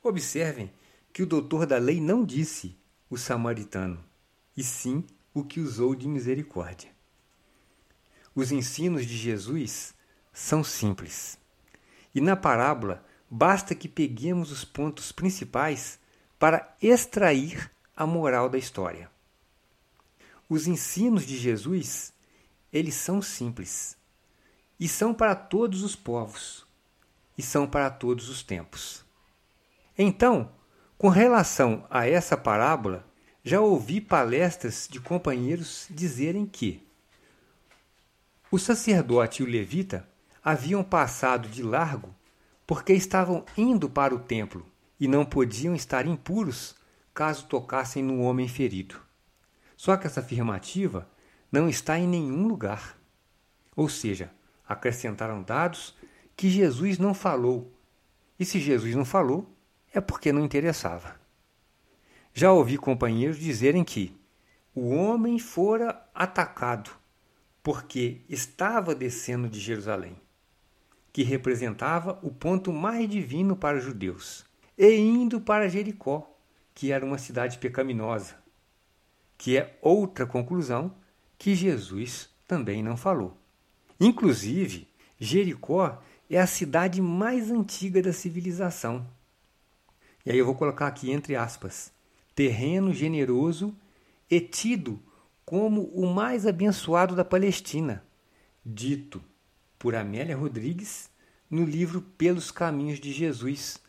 Observem 0.00 0.70
que 1.12 1.24
o 1.24 1.26
doutor 1.26 1.66
da 1.66 1.76
lei 1.76 2.00
não 2.00 2.24
disse 2.24 2.78
o 3.10 3.18
samaritano, 3.18 3.98
e 4.56 4.62
sim 4.62 5.04
o 5.34 5.42
que 5.42 5.58
usou 5.58 5.96
de 5.96 6.06
misericórdia. 6.06 6.99
Os 8.34 8.52
ensinos 8.52 9.06
de 9.06 9.16
Jesus 9.16 9.94
são 10.32 10.62
simples. 10.62 11.38
E 12.14 12.20
na 12.20 12.36
parábola, 12.36 13.04
basta 13.28 13.74
que 13.74 13.88
peguemos 13.88 14.50
os 14.50 14.64
pontos 14.64 15.12
principais 15.12 15.98
para 16.38 16.74
extrair 16.80 17.70
a 17.96 18.06
moral 18.06 18.48
da 18.48 18.56
história. 18.56 19.10
Os 20.48 20.66
ensinos 20.66 21.26
de 21.26 21.36
Jesus, 21.36 22.12
eles 22.72 22.94
são 22.94 23.20
simples 23.20 23.96
e 24.78 24.88
são 24.88 25.12
para 25.12 25.34
todos 25.34 25.82
os 25.82 25.94
povos 25.94 26.66
e 27.36 27.42
são 27.42 27.66
para 27.66 27.90
todos 27.90 28.28
os 28.28 28.42
tempos. 28.42 29.04
Então, 29.96 30.50
com 30.96 31.08
relação 31.08 31.86
a 31.90 32.08
essa 32.08 32.36
parábola, 32.36 33.06
já 33.44 33.60
ouvi 33.60 34.00
palestras 34.00 34.88
de 34.90 35.00
companheiros 35.00 35.86
dizerem 35.90 36.46
que 36.46 36.86
o 38.50 38.58
sacerdote 38.58 39.42
e 39.42 39.46
o 39.46 39.48
levita 39.48 40.08
haviam 40.42 40.82
passado 40.82 41.48
de 41.48 41.62
largo 41.62 42.12
porque 42.66 42.92
estavam 42.92 43.44
indo 43.56 43.88
para 43.88 44.12
o 44.12 44.18
templo 44.18 44.66
e 44.98 45.06
não 45.06 45.24
podiam 45.24 45.72
estar 45.72 46.04
impuros 46.04 46.74
caso 47.14 47.46
tocassem 47.46 48.02
no 48.02 48.20
homem 48.20 48.48
ferido. 48.48 49.00
Só 49.76 49.96
que 49.96 50.06
essa 50.06 50.18
afirmativa 50.18 51.08
não 51.50 51.68
está 51.68 51.96
em 51.96 52.08
nenhum 52.08 52.48
lugar. 52.48 52.98
Ou 53.76 53.88
seja, 53.88 54.32
acrescentaram 54.68 55.42
dados 55.42 55.96
que 56.36 56.50
Jesus 56.50 56.98
não 56.98 57.14
falou. 57.14 57.72
E 58.38 58.44
se 58.44 58.58
Jesus 58.58 58.96
não 58.96 59.04
falou, 59.04 59.48
é 59.94 60.00
porque 60.00 60.32
não 60.32 60.44
interessava. 60.44 61.14
Já 62.34 62.52
ouvi 62.52 62.76
companheiros 62.76 63.38
dizerem 63.38 63.84
que 63.84 64.12
o 64.74 64.90
homem 64.90 65.38
fora 65.38 66.04
atacado 66.12 66.99
porque 67.62 68.22
estava 68.28 68.94
descendo 68.94 69.48
de 69.48 69.60
Jerusalém, 69.60 70.16
que 71.12 71.22
representava 71.22 72.18
o 72.22 72.30
ponto 72.30 72.72
mais 72.72 73.08
divino 73.08 73.56
para 73.56 73.78
os 73.78 73.84
judeus, 73.84 74.44
e 74.76 74.96
indo 74.96 75.40
para 75.40 75.68
Jericó, 75.68 76.30
que 76.74 76.92
era 76.92 77.04
uma 77.04 77.18
cidade 77.18 77.58
pecaminosa, 77.58 78.36
que 79.36 79.56
é 79.56 79.78
outra 79.82 80.26
conclusão 80.26 80.94
que 81.38 81.54
Jesus 81.54 82.30
também 82.46 82.82
não 82.82 82.96
falou. 82.96 83.36
Inclusive, 83.98 84.88
Jericó 85.18 86.02
é 86.28 86.40
a 86.40 86.46
cidade 86.46 87.02
mais 87.02 87.50
antiga 87.50 88.00
da 88.00 88.12
civilização 88.12 89.06
e 90.24 90.30
aí 90.30 90.38
eu 90.38 90.44
vou 90.44 90.54
colocar 90.54 90.86
aqui 90.86 91.10
entre 91.10 91.34
aspas, 91.34 91.92
terreno 92.34 92.92
generoso 92.92 93.74
e 94.30 94.40
tido 94.40 95.00
como 95.50 95.86
o 95.86 96.06
mais 96.06 96.46
abençoado 96.46 97.16
da 97.16 97.24
Palestina, 97.24 98.04
dito 98.64 99.20
por 99.80 99.96
Amélia 99.96 100.36
Rodrigues 100.36 101.10
no 101.50 101.64
livro 101.64 102.00
Pelos 102.00 102.52
Caminhos 102.52 103.00
de 103.00 103.12
Jesus, 103.12 103.80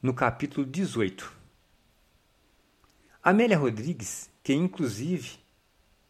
no 0.00 0.14
capítulo 0.14 0.64
18. 0.64 1.30
Amélia 3.22 3.58
Rodrigues, 3.58 4.30
que 4.42 4.54
inclusive 4.54 5.38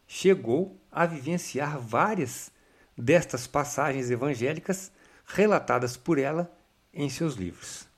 chegou 0.06 0.80
a 0.88 1.04
vivenciar 1.04 1.80
várias 1.80 2.52
destas 2.96 3.44
passagens 3.44 4.08
evangélicas 4.08 4.92
relatadas 5.26 5.96
por 5.96 6.16
ela 6.16 6.48
em 6.94 7.10
seus 7.10 7.34
livros. 7.34 7.88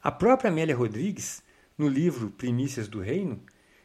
A 0.00 0.12
própria 0.12 0.52
Amélia 0.52 0.76
Rodrigues, 0.76 1.42
no 1.76 1.88
livro 1.88 2.30
Primícias 2.30 2.86
do 2.86 3.00
Reino, 3.00 3.42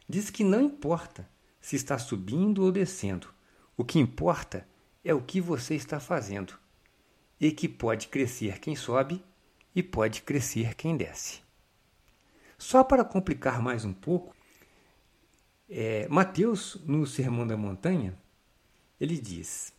diz 0.07 0.29
que 0.29 0.43
não 0.43 0.62
importa 0.62 1.27
se 1.62 1.76
está 1.76 1.97
subindo 1.97 2.63
ou 2.63 2.71
descendo, 2.71 3.28
o 3.78 3.86
que 3.86 4.00
importa 4.00 4.67
é 5.06 5.13
o 5.13 5.21
que 5.21 5.39
você 5.39 5.76
está 5.76 6.00
fazendo, 6.00 6.58
e 7.39 7.52
que 7.52 7.69
pode 7.69 8.08
crescer 8.08 8.60
quem 8.60 8.76
sobe 8.76 9.24
e 9.74 9.82
pode 9.82 10.21
crescer 10.24 10.76
quem 10.76 10.97
desce. 10.97 11.41
Só 12.58 12.84
para 12.84 13.06
complicar 13.06 13.62
mais 13.62 13.86
um 13.86 13.93
pouco, 13.93 14.36
é, 15.69 16.08
Mateus, 16.10 16.76
no 16.86 17.08
Sermão 17.08 17.47
da 17.47 17.56
Montanha, 17.56 18.17
ele 19.00 19.17
diz: 19.17 19.74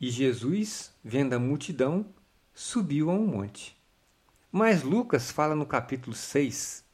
E 0.00 0.10
Jesus, 0.10 0.94
vendo 1.02 1.32
a 1.32 1.38
multidão, 1.38 2.06
subiu 2.54 3.10
a 3.10 3.14
um 3.14 3.26
monte. 3.26 3.76
Mas 4.52 4.82
Lucas 4.82 5.30
fala 5.30 5.56
no 5.56 5.66
capítulo 5.66 6.14
6: 6.14 6.84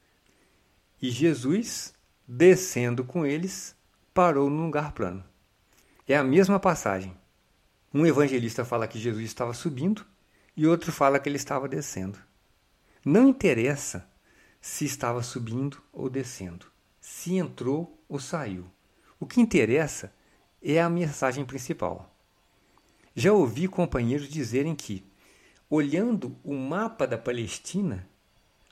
E 1.03 1.11
Jesus, 1.11 1.93
descendo 2.27 3.05
com 3.05 3.27
eles, 3.27 3.77
parou 4.19 4.51
num 4.51 4.65
lugar 4.65 4.91
plano. 4.91 5.23
É 6.05 6.17
a 6.17 6.25
mesma 6.25 6.59
passagem. 6.59 7.17
Um 7.95 8.05
evangelista 8.05 8.65
fala 8.65 8.89
que 8.89 8.99
Jesus 8.99 9.25
estava 9.25 9.55
subindo 9.55 10.05
e 10.57 10.67
outro 10.67 10.91
fala 10.91 11.21
que 11.21 11.29
ele 11.29 11.37
estava 11.37 11.69
descendo. 11.69 12.19
Não 13.05 13.29
interessa 13.29 14.11
se 14.61 14.85
estava 14.85 15.23
subindo 15.23 15.81
ou 15.93 16.11
descendo, 16.11 16.67
se 17.01 17.37
entrou 17.37 17.97
ou 18.09 18.19
saiu. 18.19 18.67
O 19.21 19.25
que 19.25 19.41
interessa 19.41 20.13
é 20.61 20.81
a 20.81 20.91
mensagem 20.91 21.45
principal. 21.45 22.13
Já 23.15 23.33
ouvi 23.33 23.69
companheiros 23.69 24.29
dizerem 24.29 24.75
que 24.75 25.07
Olhando 25.71 26.37
o 26.43 26.55
mapa 26.55 27.07
da 27.07 27.17
Palestina, 27.17 28.09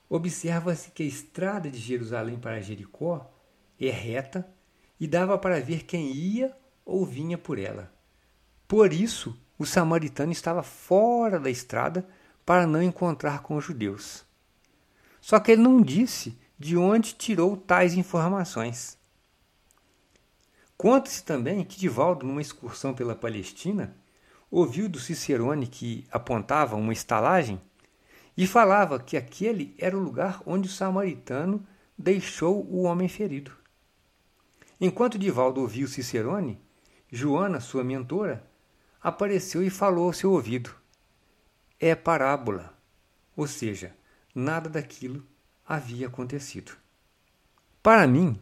observa-se 0.09 0.91
que 0.91 1.05
a 1.05 1.07
estrada 1.07 1.71
de 1.71 1.79
Jerusalém 1.79 2.37
para 2.37 2.61
Jericó 2.61 3.33
é 3.79 3.91
reta 3.91 4.56
e 4.99 5.07
dava 5.07 5.39
para 5.39 5.61
ver 5.61 5.85
quem 5.85 6.13
ia 6.13 6.57
ou 6.85 7.05
vinha 7.05 7.37
por 7.37 7.59
ela. 7.59 7.93
Por 8.67 8.93
isso, 8.93 9.39
o 9.59 9.65
samaritano 9.65 10.33
estava 10.33 10.63
fora 10.63 11.39
da 11.39 11.51
estrada 11.51 12.07
para 12.45 12.67
não 12.67 12.83
encontrar 12.83 13.43
com 13.43 13.57
os 13.57 13.65
judeus. 13.65 14.25
Só 15.21 15.41
que 15.41 15.53
ele 15.53 15.63
não 15.63 15.81
disse 15.81 16.39
de 16.59 16.77
onde 16.77 17.15
tirou 17.15 17.57
tais 17.57 17.95
informações. 17.95 18.97
Conta-se 20.77 21.25
também 21.25 21.65
que 21.65 21.79
Divaldo, 21.79 22.27
numa 22.27 22.41
excursão 22.41 22.95
pela 22.95 23.15
Palestina, 23.15 23.97
ouviu 24.51 24.89
do 24.89 25.01
Cicerone 25.01 25.67
que 25.67 26.07
apontava 26.11 26.77
uma 26.77 26.93
estalagem 26.93 27.61
e 28.37 28.47
falava 28.47 29.01
que 29.01 29.17
aquele 29.17 29.75
era 29.79 29.97
o 29.97 30.01
lugar 30.01 30.43
onde 30.45 30.69
o 30.69 30.73
samaritano 30.73 31.67
deixou 31.99 32.65
o 32.65 32.83
homem 32.83 33.09
ferido. 33.09 33.53
Enquanto 34.81 35.19
Divaldo 35.19 35.61
ouviu 35.61 35.89
Cicerone, 35.89 36.61
Joana, 37.11 37.61
sua 37.61 37.83
mentora, 37.83 38.47
apareceu 39.03 39.63
e 39.63 39.71
falou 39.71 40.07
ao 40.07 40.13
seu 40.13 40.33
ouvido: 40.33 40.75
É 41.81 41.95
parábola, 41.95 42.77
ou 43.35 43.47
seja, 43.47 43.95
nada 44.35 44.69
daquilo 44.69 45.27
havia 45.67 46.09
acontecido. 46.09 46.73
Para 47.83 48.07
mim, 48.07 48.39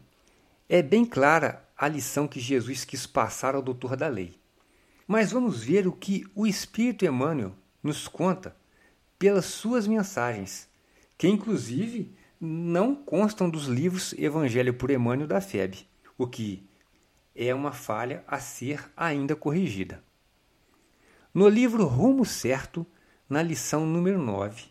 é 0.67 0.81
bem 0.81 1.05
clara 1.05 1.63
a 1.77 1.87
lição 1.87 2.27
que 2.27 2.39
Jesus 2.39 2.83
quis 2.83 3.05
passar 3.05 3.55
ao 3.55 3.61
doutor 3.61 3.95
da 3.95 4.07
lei. 4.07 4.39
Mas 5.07 5.31
vamos 5.31 5.63
ver 5.63 5.87
o 5.87 5.91
que 5.91 6.25
o 6.33 6.47
Espírito 6.47 7.05
Emmanuel 7.05 7.53
nos 7.83 8.07
conta 8.07 8.55
pelas 9.19 9.45
suas 9.45 9.87
mensagens, 9.87 10.67
que 11.17 11.27
inclusive 11.27 12.15
não 12.41 12.95
constam 12.95 13.49
dos 13.49 13.65
livros 13.67 14.13
Evangelho 14.13 14.73
por 14.73 14.89
Emmanuel 14.89 15.27
da 15.27 15.39
FEB, 15.39 15.87
o 16.17 16.27
que 16.27 16.67
é 17.35 17.53
uma 17.53 17.71
falha 17.71 18.23
a 18.27 18.39
ser 18.39 18.89
ainda 18.95 19.35
corrigida. 19.35 20.03
No 21.33 21.49
livro 21.49 21.85
Rumo 21.85 22.25
Certo, 22.25 22.85
na 23.29 23.41
lição 23.41 23.85
número 23.85 24.17
9, 24.17 24.63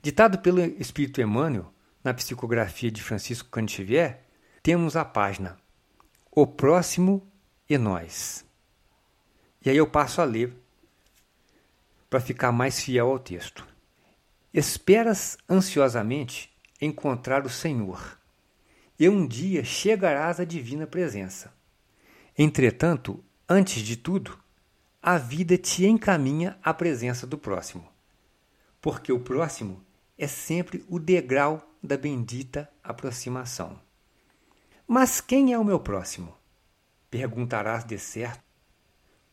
ditado 0.00 0.38
pelo 0.38 0.60
Espírito 0.60 1.20
Emmanuel, 1.20 1.72
na 2.04 2.14
psicografia 2.14 2.90
de 2.90 3.02
Francisco 3.02 3.48
Cantivier, 3.48 4.24
temos 4.62 4.96
a 4.96 5.04
página 5.04 5.56
O 6.30 6.46
Próximo 6.46 7.26
e 7.68 7.76
Nós. 7.76 8.44
E 9.64 9.70
aí 9.70 9.76
eu 9.76 9.86
passo 9.86 10.20
a 10.20 10.24
ler 10.24 10.56
para 12.08 12.20
ficar 12.20 12.52
mais 12.52 12.80
fiel 12.80 13.10
ao 13.10 13.18
texto. 13.18 13.66
Esperas 14.52 15.38
ansiosamente 15.48 16.52
encontrar 16.80 17.46
o 17.46 17.50
Senhor, 17.50 18.18
e 18.98 19.08
um 19.08 19.26
dia 19.26 19.64
chegarás 19.64 20.38
à 20.40 20.44
divina 20.44 20.86
presença. 20.86 21.52
Entretanto, 22.36 23.22
antes 23.48 23.82
de 23.82 23.96
tudo, 23.96 24.38
a 25.02 25.18
vida 25.18 25.58
te 25.58 25.84
encaminha 25.84 26.58
à 26.62 26.72
presença 26.72 27.26
do 27.26 27.36
próximo, 27.36 27.86
porque 28.80 29.12
o 29.12 29.20
próximo 29.20 29.84
é 30.16 30.26
sempre 30.26 30.84
o 30.88 30.98
degrau 30.98 31.68
da 31.82 31.96
bendita 31.96 32.70
aproximação. 32.82 33.80
Mas 34.86 35.20
quem 35.20 35.52
é 35.52 35.58
o 35.58 35.64
meu 35.64 35.80
próximo? 35.80 36.34
Perguntarás 37.10 37.84
de 37.84 37.98
certo 37.98 38.42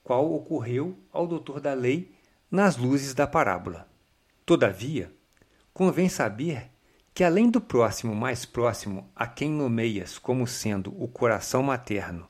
qual 0.03 0.33
ocorreu 0.33 0.97
ao 1.11 1.27
doutor 1.27 1.59
da 1.59 1.73
lei 1.73 2.11
nas 2.49 2.77
luzes 2.77 3.13
da 3.13 3.27
parábola. 3.27 3.87
Todavia, 4.45 5.13
convém 5.71 6.09
saber 6.09 6.71
que, 7.19 7.23
além 7.25 7.49
do 7.49 7.59
próximo 7.59 8.15
mais 8.15 8.45
próximo 8.45 9.11
a 9.13 9.27
quem 9.27 9.51
nomeias 9.51 10.17
como 10.17 10.47
sendo 10.47 10.95
o 11.03 11.05
coração 11.05 11.61
materno, 11.61 12.25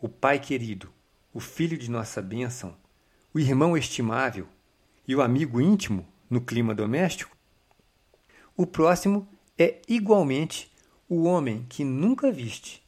o 0.00 0.08
pai 0.08 0.38
querido, 0.38 0.90
o 1.34 1.38
filho 1.38 1.76
de 1.76 1.90
nossa 1.90 2.22
bênção, 2.22 2.74
o 3.34 3.38
irmão 3.38 3.76
estimável 3.76 4.48
e 5.06 5.14
o 5.14 5.20
amigo 5.20 5.60
íntimo 5.60 6.08
no 6.30 6.40
clima 6.40 6.74
doméstico, 6.74 7.36
o 8.56 8.66
próximo 8.66 9.28
é 9.58 9.82
igualmente 9.86 10.72
o 11.06 11.24
homem 11.24 11.66
que 11.68 11.84
nunca 11.84 12.32
viste, 12.32 12.82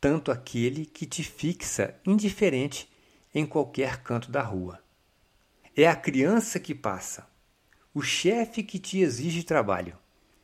tanto 0.00 0.30
aquele 0.30 0.86
que 0.86 1.04
te 1.04 1.24
fixa 1.24 1.96
indiferente 2.06 2.88
em 3.34 3.44
qualquer 3.44 4.04
canto 4.04 4.30
da 4.30 4.42
rua. 4.42 4.78
É 5.76 5.88
a 5.88 5.96
criança 5.96 6.60
que 6.60 6.76
passa, 6.76 7.28
o 7.92 8.00
chefe 8.00 8.62
que 8.62 8.78
te 8.78 9.00
exige 9.00 9.42
trabalho, 9.42 9.98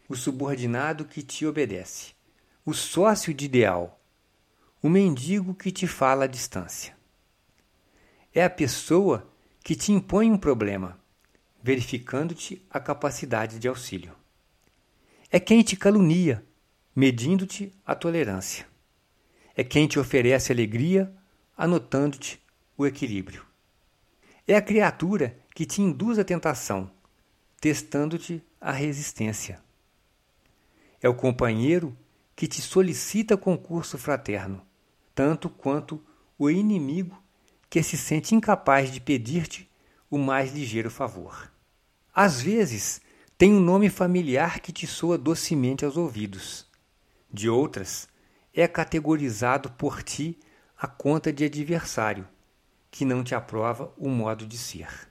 o 0.09 0.15
subordinado 0.15 1.05
que 1.05 1.23
te 1.23 1.47
obedece, 1.47 2.13
o 2.65 2.73
sócio 2.73 3.35
de 3.35 3.45
ideal, 3.45 4.01
o 4.83 4.89
mendigo 4.89 5.55
que 5.55 5.73
te 5.73 5.87
fala 5.87 6.25
à 6.25 6.27
distância. 6.27 6.97
É 8.35 8.45
a 8.45 8.51
pessoa 8.51 9.27
que 9.65 9.75
te 9.75 9.91
impõe 9.93 10.31
um 10.31 10.39
problema, 10.39 10.99
verificando-te 11.63 12.65
a 12.71 12.79
capacidade 12.79 13.59
de 13.59 13.67
auxílio. 13.67 14.15
É 15.31 15.41
quem 15.41 15.63
te 15.63 15.77
calunia, 15.77 16.45
medindo-te 16.95 17.73
a 17.85 17.95
tolerância. 17.95 18.67
É 19.57 19.65
quem 19.65 19.89
te 19.89 19.99
oferece 19.99 20.53
alegria, 20.53 21.13
anotando-te 21.57 22.41
o 22.77 22.87
equilíbrio. 22.87 23.45
É 24.47 24.55
a 24.55 24.63
criatura 24.63 25.37
que 25.53 25.67
te 25.67 25.83
induz 25.83 26.19
à 26.19 26.25
tentação, 26.25 26.91
testando-te 27.61 28.41
a 28.61 28.71
resistência. 28.71 29.66
É 31.07 31.09
o 31.09 31.15
companheiro 31.15 31.97
que 32.35 32.49
te 32.49 32.61
solicita 32.61 33.37
concurso 33.37 33.97
fraterno, 33.97 34.61
tanto 35.15 35.49
quanto 35.49 36.05
o 36.37 36.51
inimigo 36.51 37.17
que 37.71 37.81
se 37.81 37.97
sente 37.97 38.35
incapaz 38.35 38.91
de 38.91 39.01
pedir-te 39.01 39.71
o 40.11 40.19
mais 40.19 40.53
ligeiro 40.53 40.91
favor. 40.91 41.49
Às 42.13 42.43
vezes, 42.43 43.01
tem 43.39 43.55
um 43.55 43.61
nome 43.61 43.89
familiar 43.89 44.59
que 44.59 44.73
te 44.73 44.85
soa 44.85 45.17
docemente 45.17 45.85
aos 45.85 45.97
ouvidos. 45.97 46.67
De 47.33 47.49
outras, 47.49 48.09
é 48.53 48.67
categorizado 48.67 49.71
por 49.71 50.03
ti 50.03 50.41
a 50.77 50.89
conta 50.89 51.33
de 51.33 51.45
adversário, 51.45 52.27
que 52.91 53.05
não 53.05 53.23
te 53.23 53.33
aprova 53.33 53.95
o 53.97 54.09
modo 54.09 54.45
de 54.45 54.59
ser. 54.59 55.09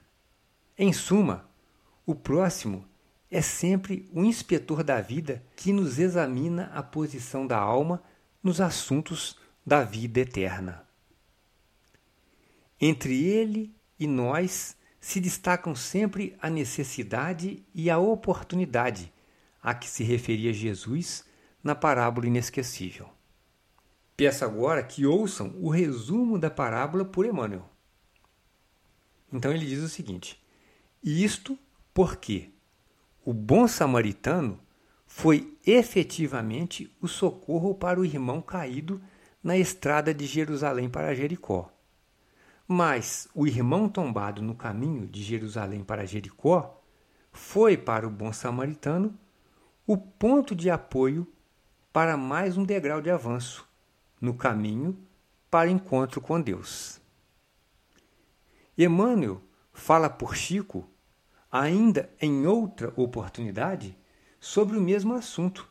Em 0.76 0.92
suma, 0.92 1.48
o 2.04 2.14
próximo 2.14 2.86
é 3.36 3.42
sempre 3.42 4.08
o 4.14 4.24
inspetor 4.24 4.82
da 4.82 4.98
vida 4.98 5.44
que 5.54 5.70
nos 5.70 5.98
examina 5.98 6.70
a 6.74 6.82
posição 6.82 7.46
da 7.46 7.58
alma 7.58 8.02
nos 8.42 8.62
assuntos 8.62 9.36
da 9.64 9.84
vida 9.84 10.20
eterna. 10.20 10.88
Entre 12.80 13.22
ele 13.26 13.76
e 14.00 14.06
nós 14.06 14.74
se 14.98 15.20
destacam 15.20 15.74
sempre 15.74 16.34
a 16.40 16.48
necessidade 16.48 17.62
e 17.74 17.90
a 17.90 17.98
oportunidade 17.98 19.12
a 19.62 19.74
que 19.74 19.86
se 19.86 20.02
referia 20.02 20.50
Jesus 20.50 21.22
na 21.62 21.74
parábola 21.74 22.28
inesquecível. 22.28 23.06
Peço 24.16 24.46
agora 24.46 24.82
que 24.82 25.04
ouçam 25.04 25.54
o 25.60 25.68
resumo 25.68 26.38
da 26.38 26.48
parábola 26.48 27.04
por 27.04 27.26
Emmanuel. 27.26 27.68
Então 29.30 29.52
ele 29.52 29.66
diz 29.66 29.82
o 29.82 29.90
seguinte: 29.90 30.42
Isto 31.02 31.58
porque 31.92 32.55
o 33.26 33.34
bom 33.34 33.66
samaritano 33.66 34.60
foi 35.04 35.58
efetivamente 35.66 36.96
o 37.00 37.08
socorro 37.08 37.74
para 37.74 37.98
o 37.98 38.04
irmão 38.04 38.40
caído 38.40 39.02
na 39.42 39.58
estrada 39.58 40.14
de 40.14 40.24
Jerusalém 40.24 40.88
para 40.88 41.12
Jericó. 41.12 41.68
Mas 42.68 43.26
o 43.34 43.44
irmão 43.44 43.88
tombado 43.88 44.40
no 44.40 44.54
caminho 44.54 45.08
de 45.08 45.24
Jerusalém 45.24 45.82
para 45.82 46.06
Jericó 46.06 46.80
foi 47.32 47.76
para 47.76 48.06
o 48.06 48.10
bom 48.10 48.32
samaritano 48.32 49.12
o 49.84 49.98
ponto 49.98 50.54
de 50.54 50.70
apoio 50.70 51.26
para 51.92 52.16
mais 52.16 52.56
um 52.56 52.64
degrau 52.64 53.02
de 53.02 53.10
avanço 53.10 53.68
no 54.20 54.34
caminho 54.34 54.96
para 55.50 55.68
encontro 55.68 56.20
com 56.20 56.40
Deus. 56.40 57.00
Emmanuel 58.78 59.42
fala 59.72 60.08
por 60.08 60.36
Chico, 60.36 60.88
ainda 61.60 62.10
em 62.20 62.46
outra 62.46 62.92
oportunidade, 62.96 63.96
sobre 64.38 64.76
o 64.76 64.80
mesmo 64.80 65.14
assunto, 65.14 65.68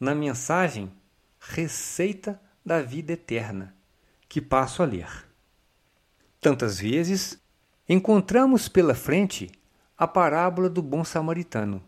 na 0.00 0.14
mensagem 0.14 0.90
Receita 1.38 2.40
da 2.64 2.82
Vida 2.82 3.12
Eterna, 3.12 3.74
que 4.28 4.40
passo 4.40 4.82
a 4.82 4.86
ler. 4.86 5.26
Tantas 6.40 6.78
vezes 6.78 7.38
encontramos 7.88 8.68
pela 8.68 8.94
frente 8.94 9.50
a 9.96 10.06
parábola 10.06 10.68
do 10.68 10.82
bom 10.82 11.04
samaritano, 11.04 11.82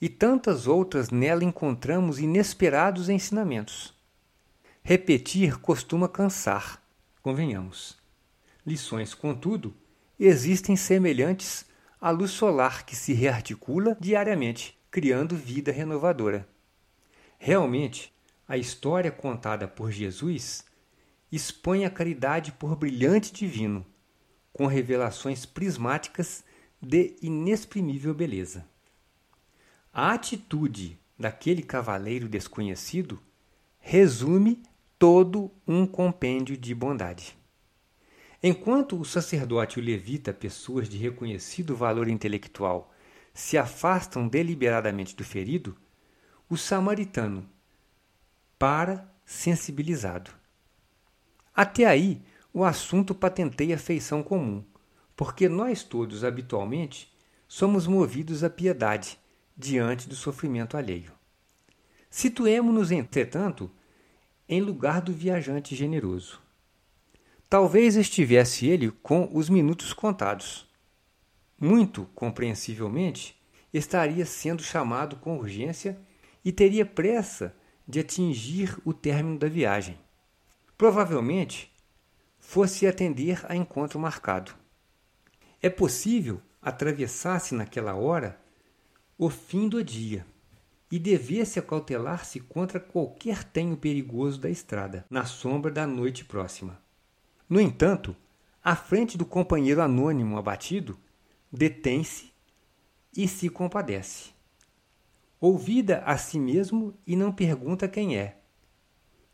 e 0.00 0.08
tantas 0.08 0.66
outras 0.66 1.10
nela 1.10 1.44
encontramos 1.44 2.18
inesperados 2.18 3.08
ensinamentos. 3.08 3.94
Repetir 4.82 5.58
costuma 5.58 6.08
cansar, 6.08 6.82
convenhamos. 7.20 7.98
Lições, 8.66 9.14
contudo, 9.14 9.74
existem 10.18 10.76
semelhantes 10.76 11.67
à 12.00 12.10
luz 12.10 12.30
solar 12.30 12.84
que 12.84 12.94
se 12.94 13.12
rearticula 13.12 13.96
diariamente, 14.00 14.78
criando 14.90 15.36
vida 15.36 15.72
renovadora. 15.72 16.48
Realmente, 17.38 18.12
a 18.46 18.56
história 18.56 19.10
contada 19.10 19.68
por 19.68 19.90
Jesus 19.90 20.64
expõe 21.30 21.84
a 21.84 21.90
caridade 21.90 22.52
por 22.52 22.74
brilhante 22.74 23.32
divino, 23.32 23.84
com 24.52 24.66
revelações 24.66 25.44
prismáticas 25.46 26.42
de 26.80 27.16
inexprimível 27.22 28.14
beleza. 28.14 28.66
A 29.92 30.12
atitude 30.12 30.98
daquele 31.18 31.62
cavaleiro 31.62 32.28
desconhecido 32.28 33.20
resume 33.78 34.62
todo 34.98 35.50
um 35.66 35.86
compêndio 35.86 36.56
de 36.56 36.74
bondade. 36.74 37.37
Enquanto 38.42 39.00
o 39.00 39.04
sacerdote 39.04 39.78
e 39.78 39.82
o 39.82 39.84
levita, 39.84 40.32
pessoas 40.32 40.88
de 40.88 40.96
reconhecido 40.96 41.74
valor 41.74 42.08
intelectual, 42.08 42.94
se 43.34 43.58
afastam 43.58 44.28
deliberadamente 44.28 45.16
do 45.16 45.24
ferido, 45.24 45.76
o 46.48 46.56
samaritano 46.56 47.48
para 48.58 49.12
sensibilizado. 49.24 50.30
Até 51.54 51.84
aí, 51.84 52.22
o 52.54 52.64
assunto 52.64 53.14
patenteia 53.14 53.76
feição 53.76 54.22
comum, 54.22 54.64
porque 55.16 55.48
nós 55.48 55.82
todos, 55.82 56.22
habitualmente, 56.22 57.12
somos 57.48 57.86
movidos 57.86 58.44
à 58.44 58.50
piedade 58.50 59.18
diante 59.56 60.08
do 60.08 60.14
sofrimento 60.14 60.76
alheio. 60.76 61.12
Situemo-nos, 62.08 62.90
entretanto, 62.92 63.70
em 64.48 64.60
lugar 64.60 65.00
do 65.00 65.12
viajante 65.12 65.74
generoso. 65.74 66.40
Talvez 67.48 67.96
estivesse 67.96 68.66
ele 68.66 68.90
com 68.90 69.30
os 69.32 69.48
minutos 69.48 69.94
contados. 69.94 70.68
Muito 71.58 72.04
compreensivelmente, 72.14 73.40
estaria 73.72 74.26
sendo 74.26 74.62
chamado 74.62 75.16
com 75.16 75.38
urgência 75.38 75.98
e 76.44 76.52
teria 76.52 76.84
pressa 76.84 77.56
de 77.86 78.00
atingir 78.00 78.76
o 78.84 78.92
término 78.92 79.38
da 79.38 79.48
viagem. 79.48 79.98
Provavelmente 80.76 81.72
fosse 82.38 82.86
atender 82.86 83.40
a 83.48 83.56
encontro 83.56 83.98
marcado. 83.98 84.52
É 85.62 85.70
possível 85.70 86.42
atravessasse 86.60 87.54
naquela 87.54 87.94
hora 87.94 88.38
o 89.16 89.30
fim 89.30 89.70
do 89.70 89.82
dia 89.82 90.26
e 90.92 90.98
devesse 90.98 91.58
acautelar-se 91.58 92.40
contra 92.40 92.78
qualquer 92.78 93.42
tenho 93.42 93.76
perigoso 93.76 94.38
da 94.38 94.50
estrada, 94.50 95.06
na 95.08 95.24
sombra 95.24 95.70
da 95.70 95.86
noite 95.86 96.26
próxima. 96.26 96.86
No 97.48 97.60
entanto, 97.60 98.14
à 98.62 98.76
frente 98.76 99.16
do 99.16 99.24
companheiro 99.24 99.80
anônimo 99.80 100.36
abatido, 100.36 100.98
detém-se 101.50 102.32
e 103.16 103.26
se 103.26 103.48
compadece. 103.48 104.30
Ouvida 105.40 106.02
a 106.04 106.18
si 106.18 106.38
mesmo 106.38 106.94
e 107.06 107.16
não 107.16 107.32
pergunta 107.32 107.88
quem 107.88 108.16
é. 108.18 108.38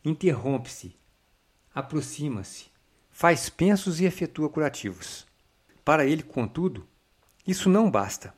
Interrompe-se, 0.05 0.96
aproxima-se, 1.74 2.66
faz 3.11 3.48
pensos 3.48 4.00
e 4.00 4.05
efetua 4.05 4.48
curativos. 4.48 5.27
Para 5.85 6.05
ele, 6.05 6.22
contudo, 6.22 6.87
isso 7.46 7.68
não 7.68 7.90
basta. 7.90 8.35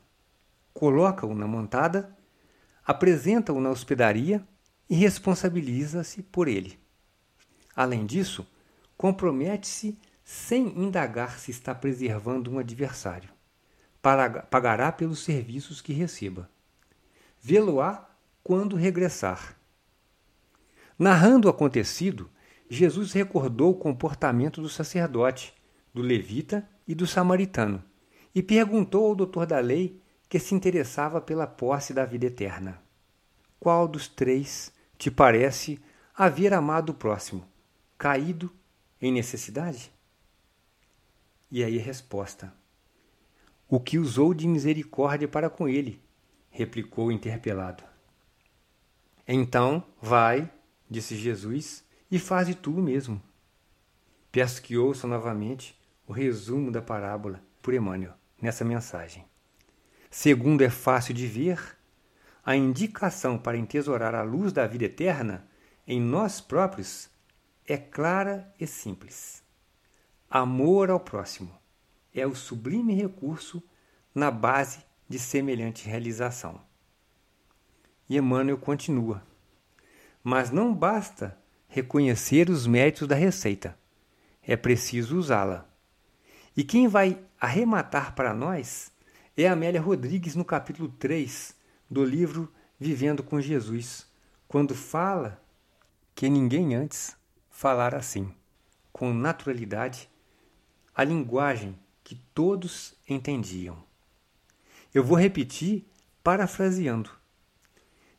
Coloca-o 0.73 1.35
na 1.35 1.47
montada 1.47 2.17
apresenta-o 2.87 3.59
na 3.59 3.69
hospedaria 3.69 4.41
e 4.89 4.95
responsabiliza-se 4.95 6.23
por 6.23 6.47
ele. 6.47 6.79
Além 7.75 8.05
disso, 8.05 8.47
compromete-se 8.97 9.97
sem 10.23 10.67
indagar 10.77 11.39
se 11.39 11.51
está 11.51 11.73
preservando 11.73 12.51
um 12.51 12.59
adversário. 12.59 13.29
Pagará 14.49 14.91
pelos 14.91 15.23
serviços 15.23 15.81
que 15.81 15.93
receba. 15.93 16.49
Vê-lo-á 17.39 18.09
quando 18.43 18.75
regressar. 18.75 19.55
Narrando 20.97 21.47
o 21.47 21.51
acontecido, 21.51 22.29
Jesus 22.69 23.13
recordou 23.13 23.71
o 23.71 23.77
comportamento 23.77 24.61
do 24.61 24.69
sacerdote, 24.69 25.53
do 25.93 26.01
levita 26.01 26.67
e 26.87 26.95
do 26.95 27.05
samaritano 27.05 27.83
e 28.33 28.43
perguntou 28.43 29.07
ao 29.07 29.15
doutor 29.15 29.45
da 29.45 29.59
lei 29.59 30.01
que 30.29 30.39
se 30.39 30.53
interessava 30.53 31.21
pela 31.21 31.47
posse 31.47 31.93
da 31.93 32.05
vida 32.05 32.25
eterna. 32.25 32.81
Qual 33.59 33.87
dos 33.87 34.07
três 34.07 34.71
te 34.97 35.09
parece 35.09 35.79
haver 36.15 36.53
amado 36.53 36.89
o 36.89 36.93
próximo, 36.93 37.47
caído 37.97 38.51
em 39.01 39.11
necessidade? 39.11 39.91
E 41.49 41.63
aí 41.63 41.77
resposta: 41.77 42.53
O 43.67 43.79
que 43.79 43.97
usou 43.97 44.33
de 44.33 44.47
misericórdia 44.47 45.27
para 45.27 45.49
com 45.49 45.67
ele, 45.67 46.01
replicou 46.49 47.07
o 47.07 47.11
interpelado. 47.11 47.83
Então, 49.27 49.83
vai, 50.01 50.49
disse 50.89 51.15
Jesus, 51.15 51.83
e 52.09 52.17
faze 52.17 52.55
tu 52.55 52.73
o 52.73 52.81
mesmo. 52.81 53.21
Peço 54.31 54.61
que 54.61 54.77
ouçam 54.77 55.09
novamente 55.09 55.77
o 56.05 56.13
resumo 56.13 56.71
da 56.71 56.81
parábola 56.81 57.43
por 57.61 57.73
Emmanuel 57.73 58.13
nessa 58.41 58.63
mensagem. 58.63 59.25
Segundo 60.09 60.61
é 60.61 60.69
fácil 60.69 61.13
de 61.13 61.27
ver, 61.27 61.77
a 62.45 62.55
indicação 62.55 63.37
para 63.37 63.57
entesourar 63.57 64.15
a 64.15 64.23
luz 64.23 64.53
da 64.53 64.65
vida 64.65 64.85
eterna 64.85 65.45
em 65.85 65.99
nós 65.99 66.39
próprios 66.39 67.09
é 67.67 67.77
clara 67.77 68.53
e 68.57 68.65
simples. 68.65 69.43
Amor 70.29 70.89
ao 70.89 70.99
próximo 70.99 71.53
é 72.13 72.25
o 72.25 72.33
sublime 72.33 72.93
recurso 72.93 73.61
na 74.15 74.31
base 74.31 74.79
de 75.07 75.19
semelhante 75.19 75.87
realização. 75.87 76.61
E 78.09 78.17
Emmanuel 78.17 78.57
continua: 78.57 79.21
Mas 80.23 80.49
não 80.49 80.73
basta 80.73 81.37
reconhecer 81.67 82.49
os 82.49 82.65
méritos 82.65 83.07
da 83.07 83.15
receita, 83.15 83.77
é 84.41 84.55
preciso 84.55 85.17
usá-la. 85.17 85.67
E 86.55 86.63
quem 86.63 86.87
vai 86.87 87.21
arrematar 87.39 88.15
para 88.15 88.33
nós 88.33 88.91
é 89.35 89.47
Amélia 89.47 89.81
Rodrigues 89.81 90.35
no 90.35 90.45
capítulo 90.45 90.89
3 90.89 91.53
do 91.89 92.03
livro 92.03 92.51
Vivendo 92.79 93.23
com 93.23 93.41
Jesus, 93.41 94.07
quando 94.47 94.73
fala 94.73 95.41
que 96.13 96.29
ninguém 96.29 96.75
antes 96.75 97.16
falara 97.57 97.97
assim, 97.97 98.31
com 98.93 99.11
naturalidade, 99.11 100.07
a 100.93 101.03
linguagem 101.03 101.75
que 102.03 102.13
todos 102.13 102.93
entendiam. 103.09 103.83
Eu 104.93 105.03
vou 105.03 105.17
repetir 105.17 105.89
parafraseando. 106.23 107.09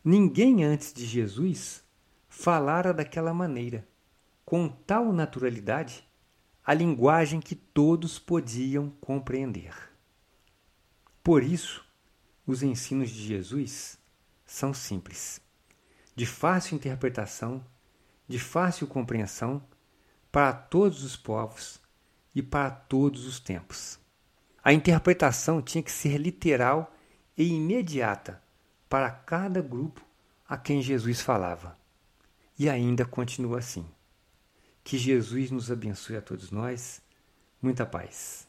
Ninguém 0.04 0.64
antes 0.64 0.92
de 0.92 1.06
Jesus 1.06 1.84
falara 2.28 2.92
daquela 2.92 3.32
maneira, 3.32 3.86
com 4.44 4.68
tal 4.68 5.12
naturalidade, 5.12 6.04
a 6.64 6.74
linguagem 6.74 7.40
que 7.40 7.54
todos 7.54 8.18
podiam 8.18 8.90
compreender. 9.00 9.72
Por 11.22 11.44
isso, 11.44 11.86
os 12.44 12.64
ensinos 12.64 13.08
de 13.08 13.22
Jesus 13.22 14.00
são 14.44 14.74
simples, 14.74 15.40
de 16.16 16.26
fácil 16.26 16.74
interpretação, 16.74 17.64
de 18.28 18.38
fácil 18.38 18.86
compreensão 18.86 19.62
para 20.30 20.52
todos 20.52 21.02
os 21.02 21.16
povos 21.16 21.80
e 22.34 22.42
para 22.42 22.70
todos 22.70 23.26
os 23.26 23.40
tempos. 23.40 23.98
A 24.62 24.72
interpretação 24.72 25.62
tinha 25.62 25.82
que 25.82 25.90
ser 25.90 26.18
literal 26.18 26.94
e 27.36 27.44
imediata 27.44 28.42
para 28.88 29.10
cada 29.10 29.62
grupo 29.62 30.04
a 30.46 30.56
quem 30.56 30.82
Jesus 30.82 31.20
falava. 31.20 31.76
E 32.58 32.68
ainda 32.68 33.04
continua 33.04 33.58
assim. 33.58 33.86
Que 34.82 34.98
Jesus 34.98 35.50
nos 35.50 35.70
abençoe 35.70 36.16
a 36.16 36.22
todos 36.22 36.50
nós. 36.50 37.00
Muita 37.62 37.86
paz. 37.86 38.47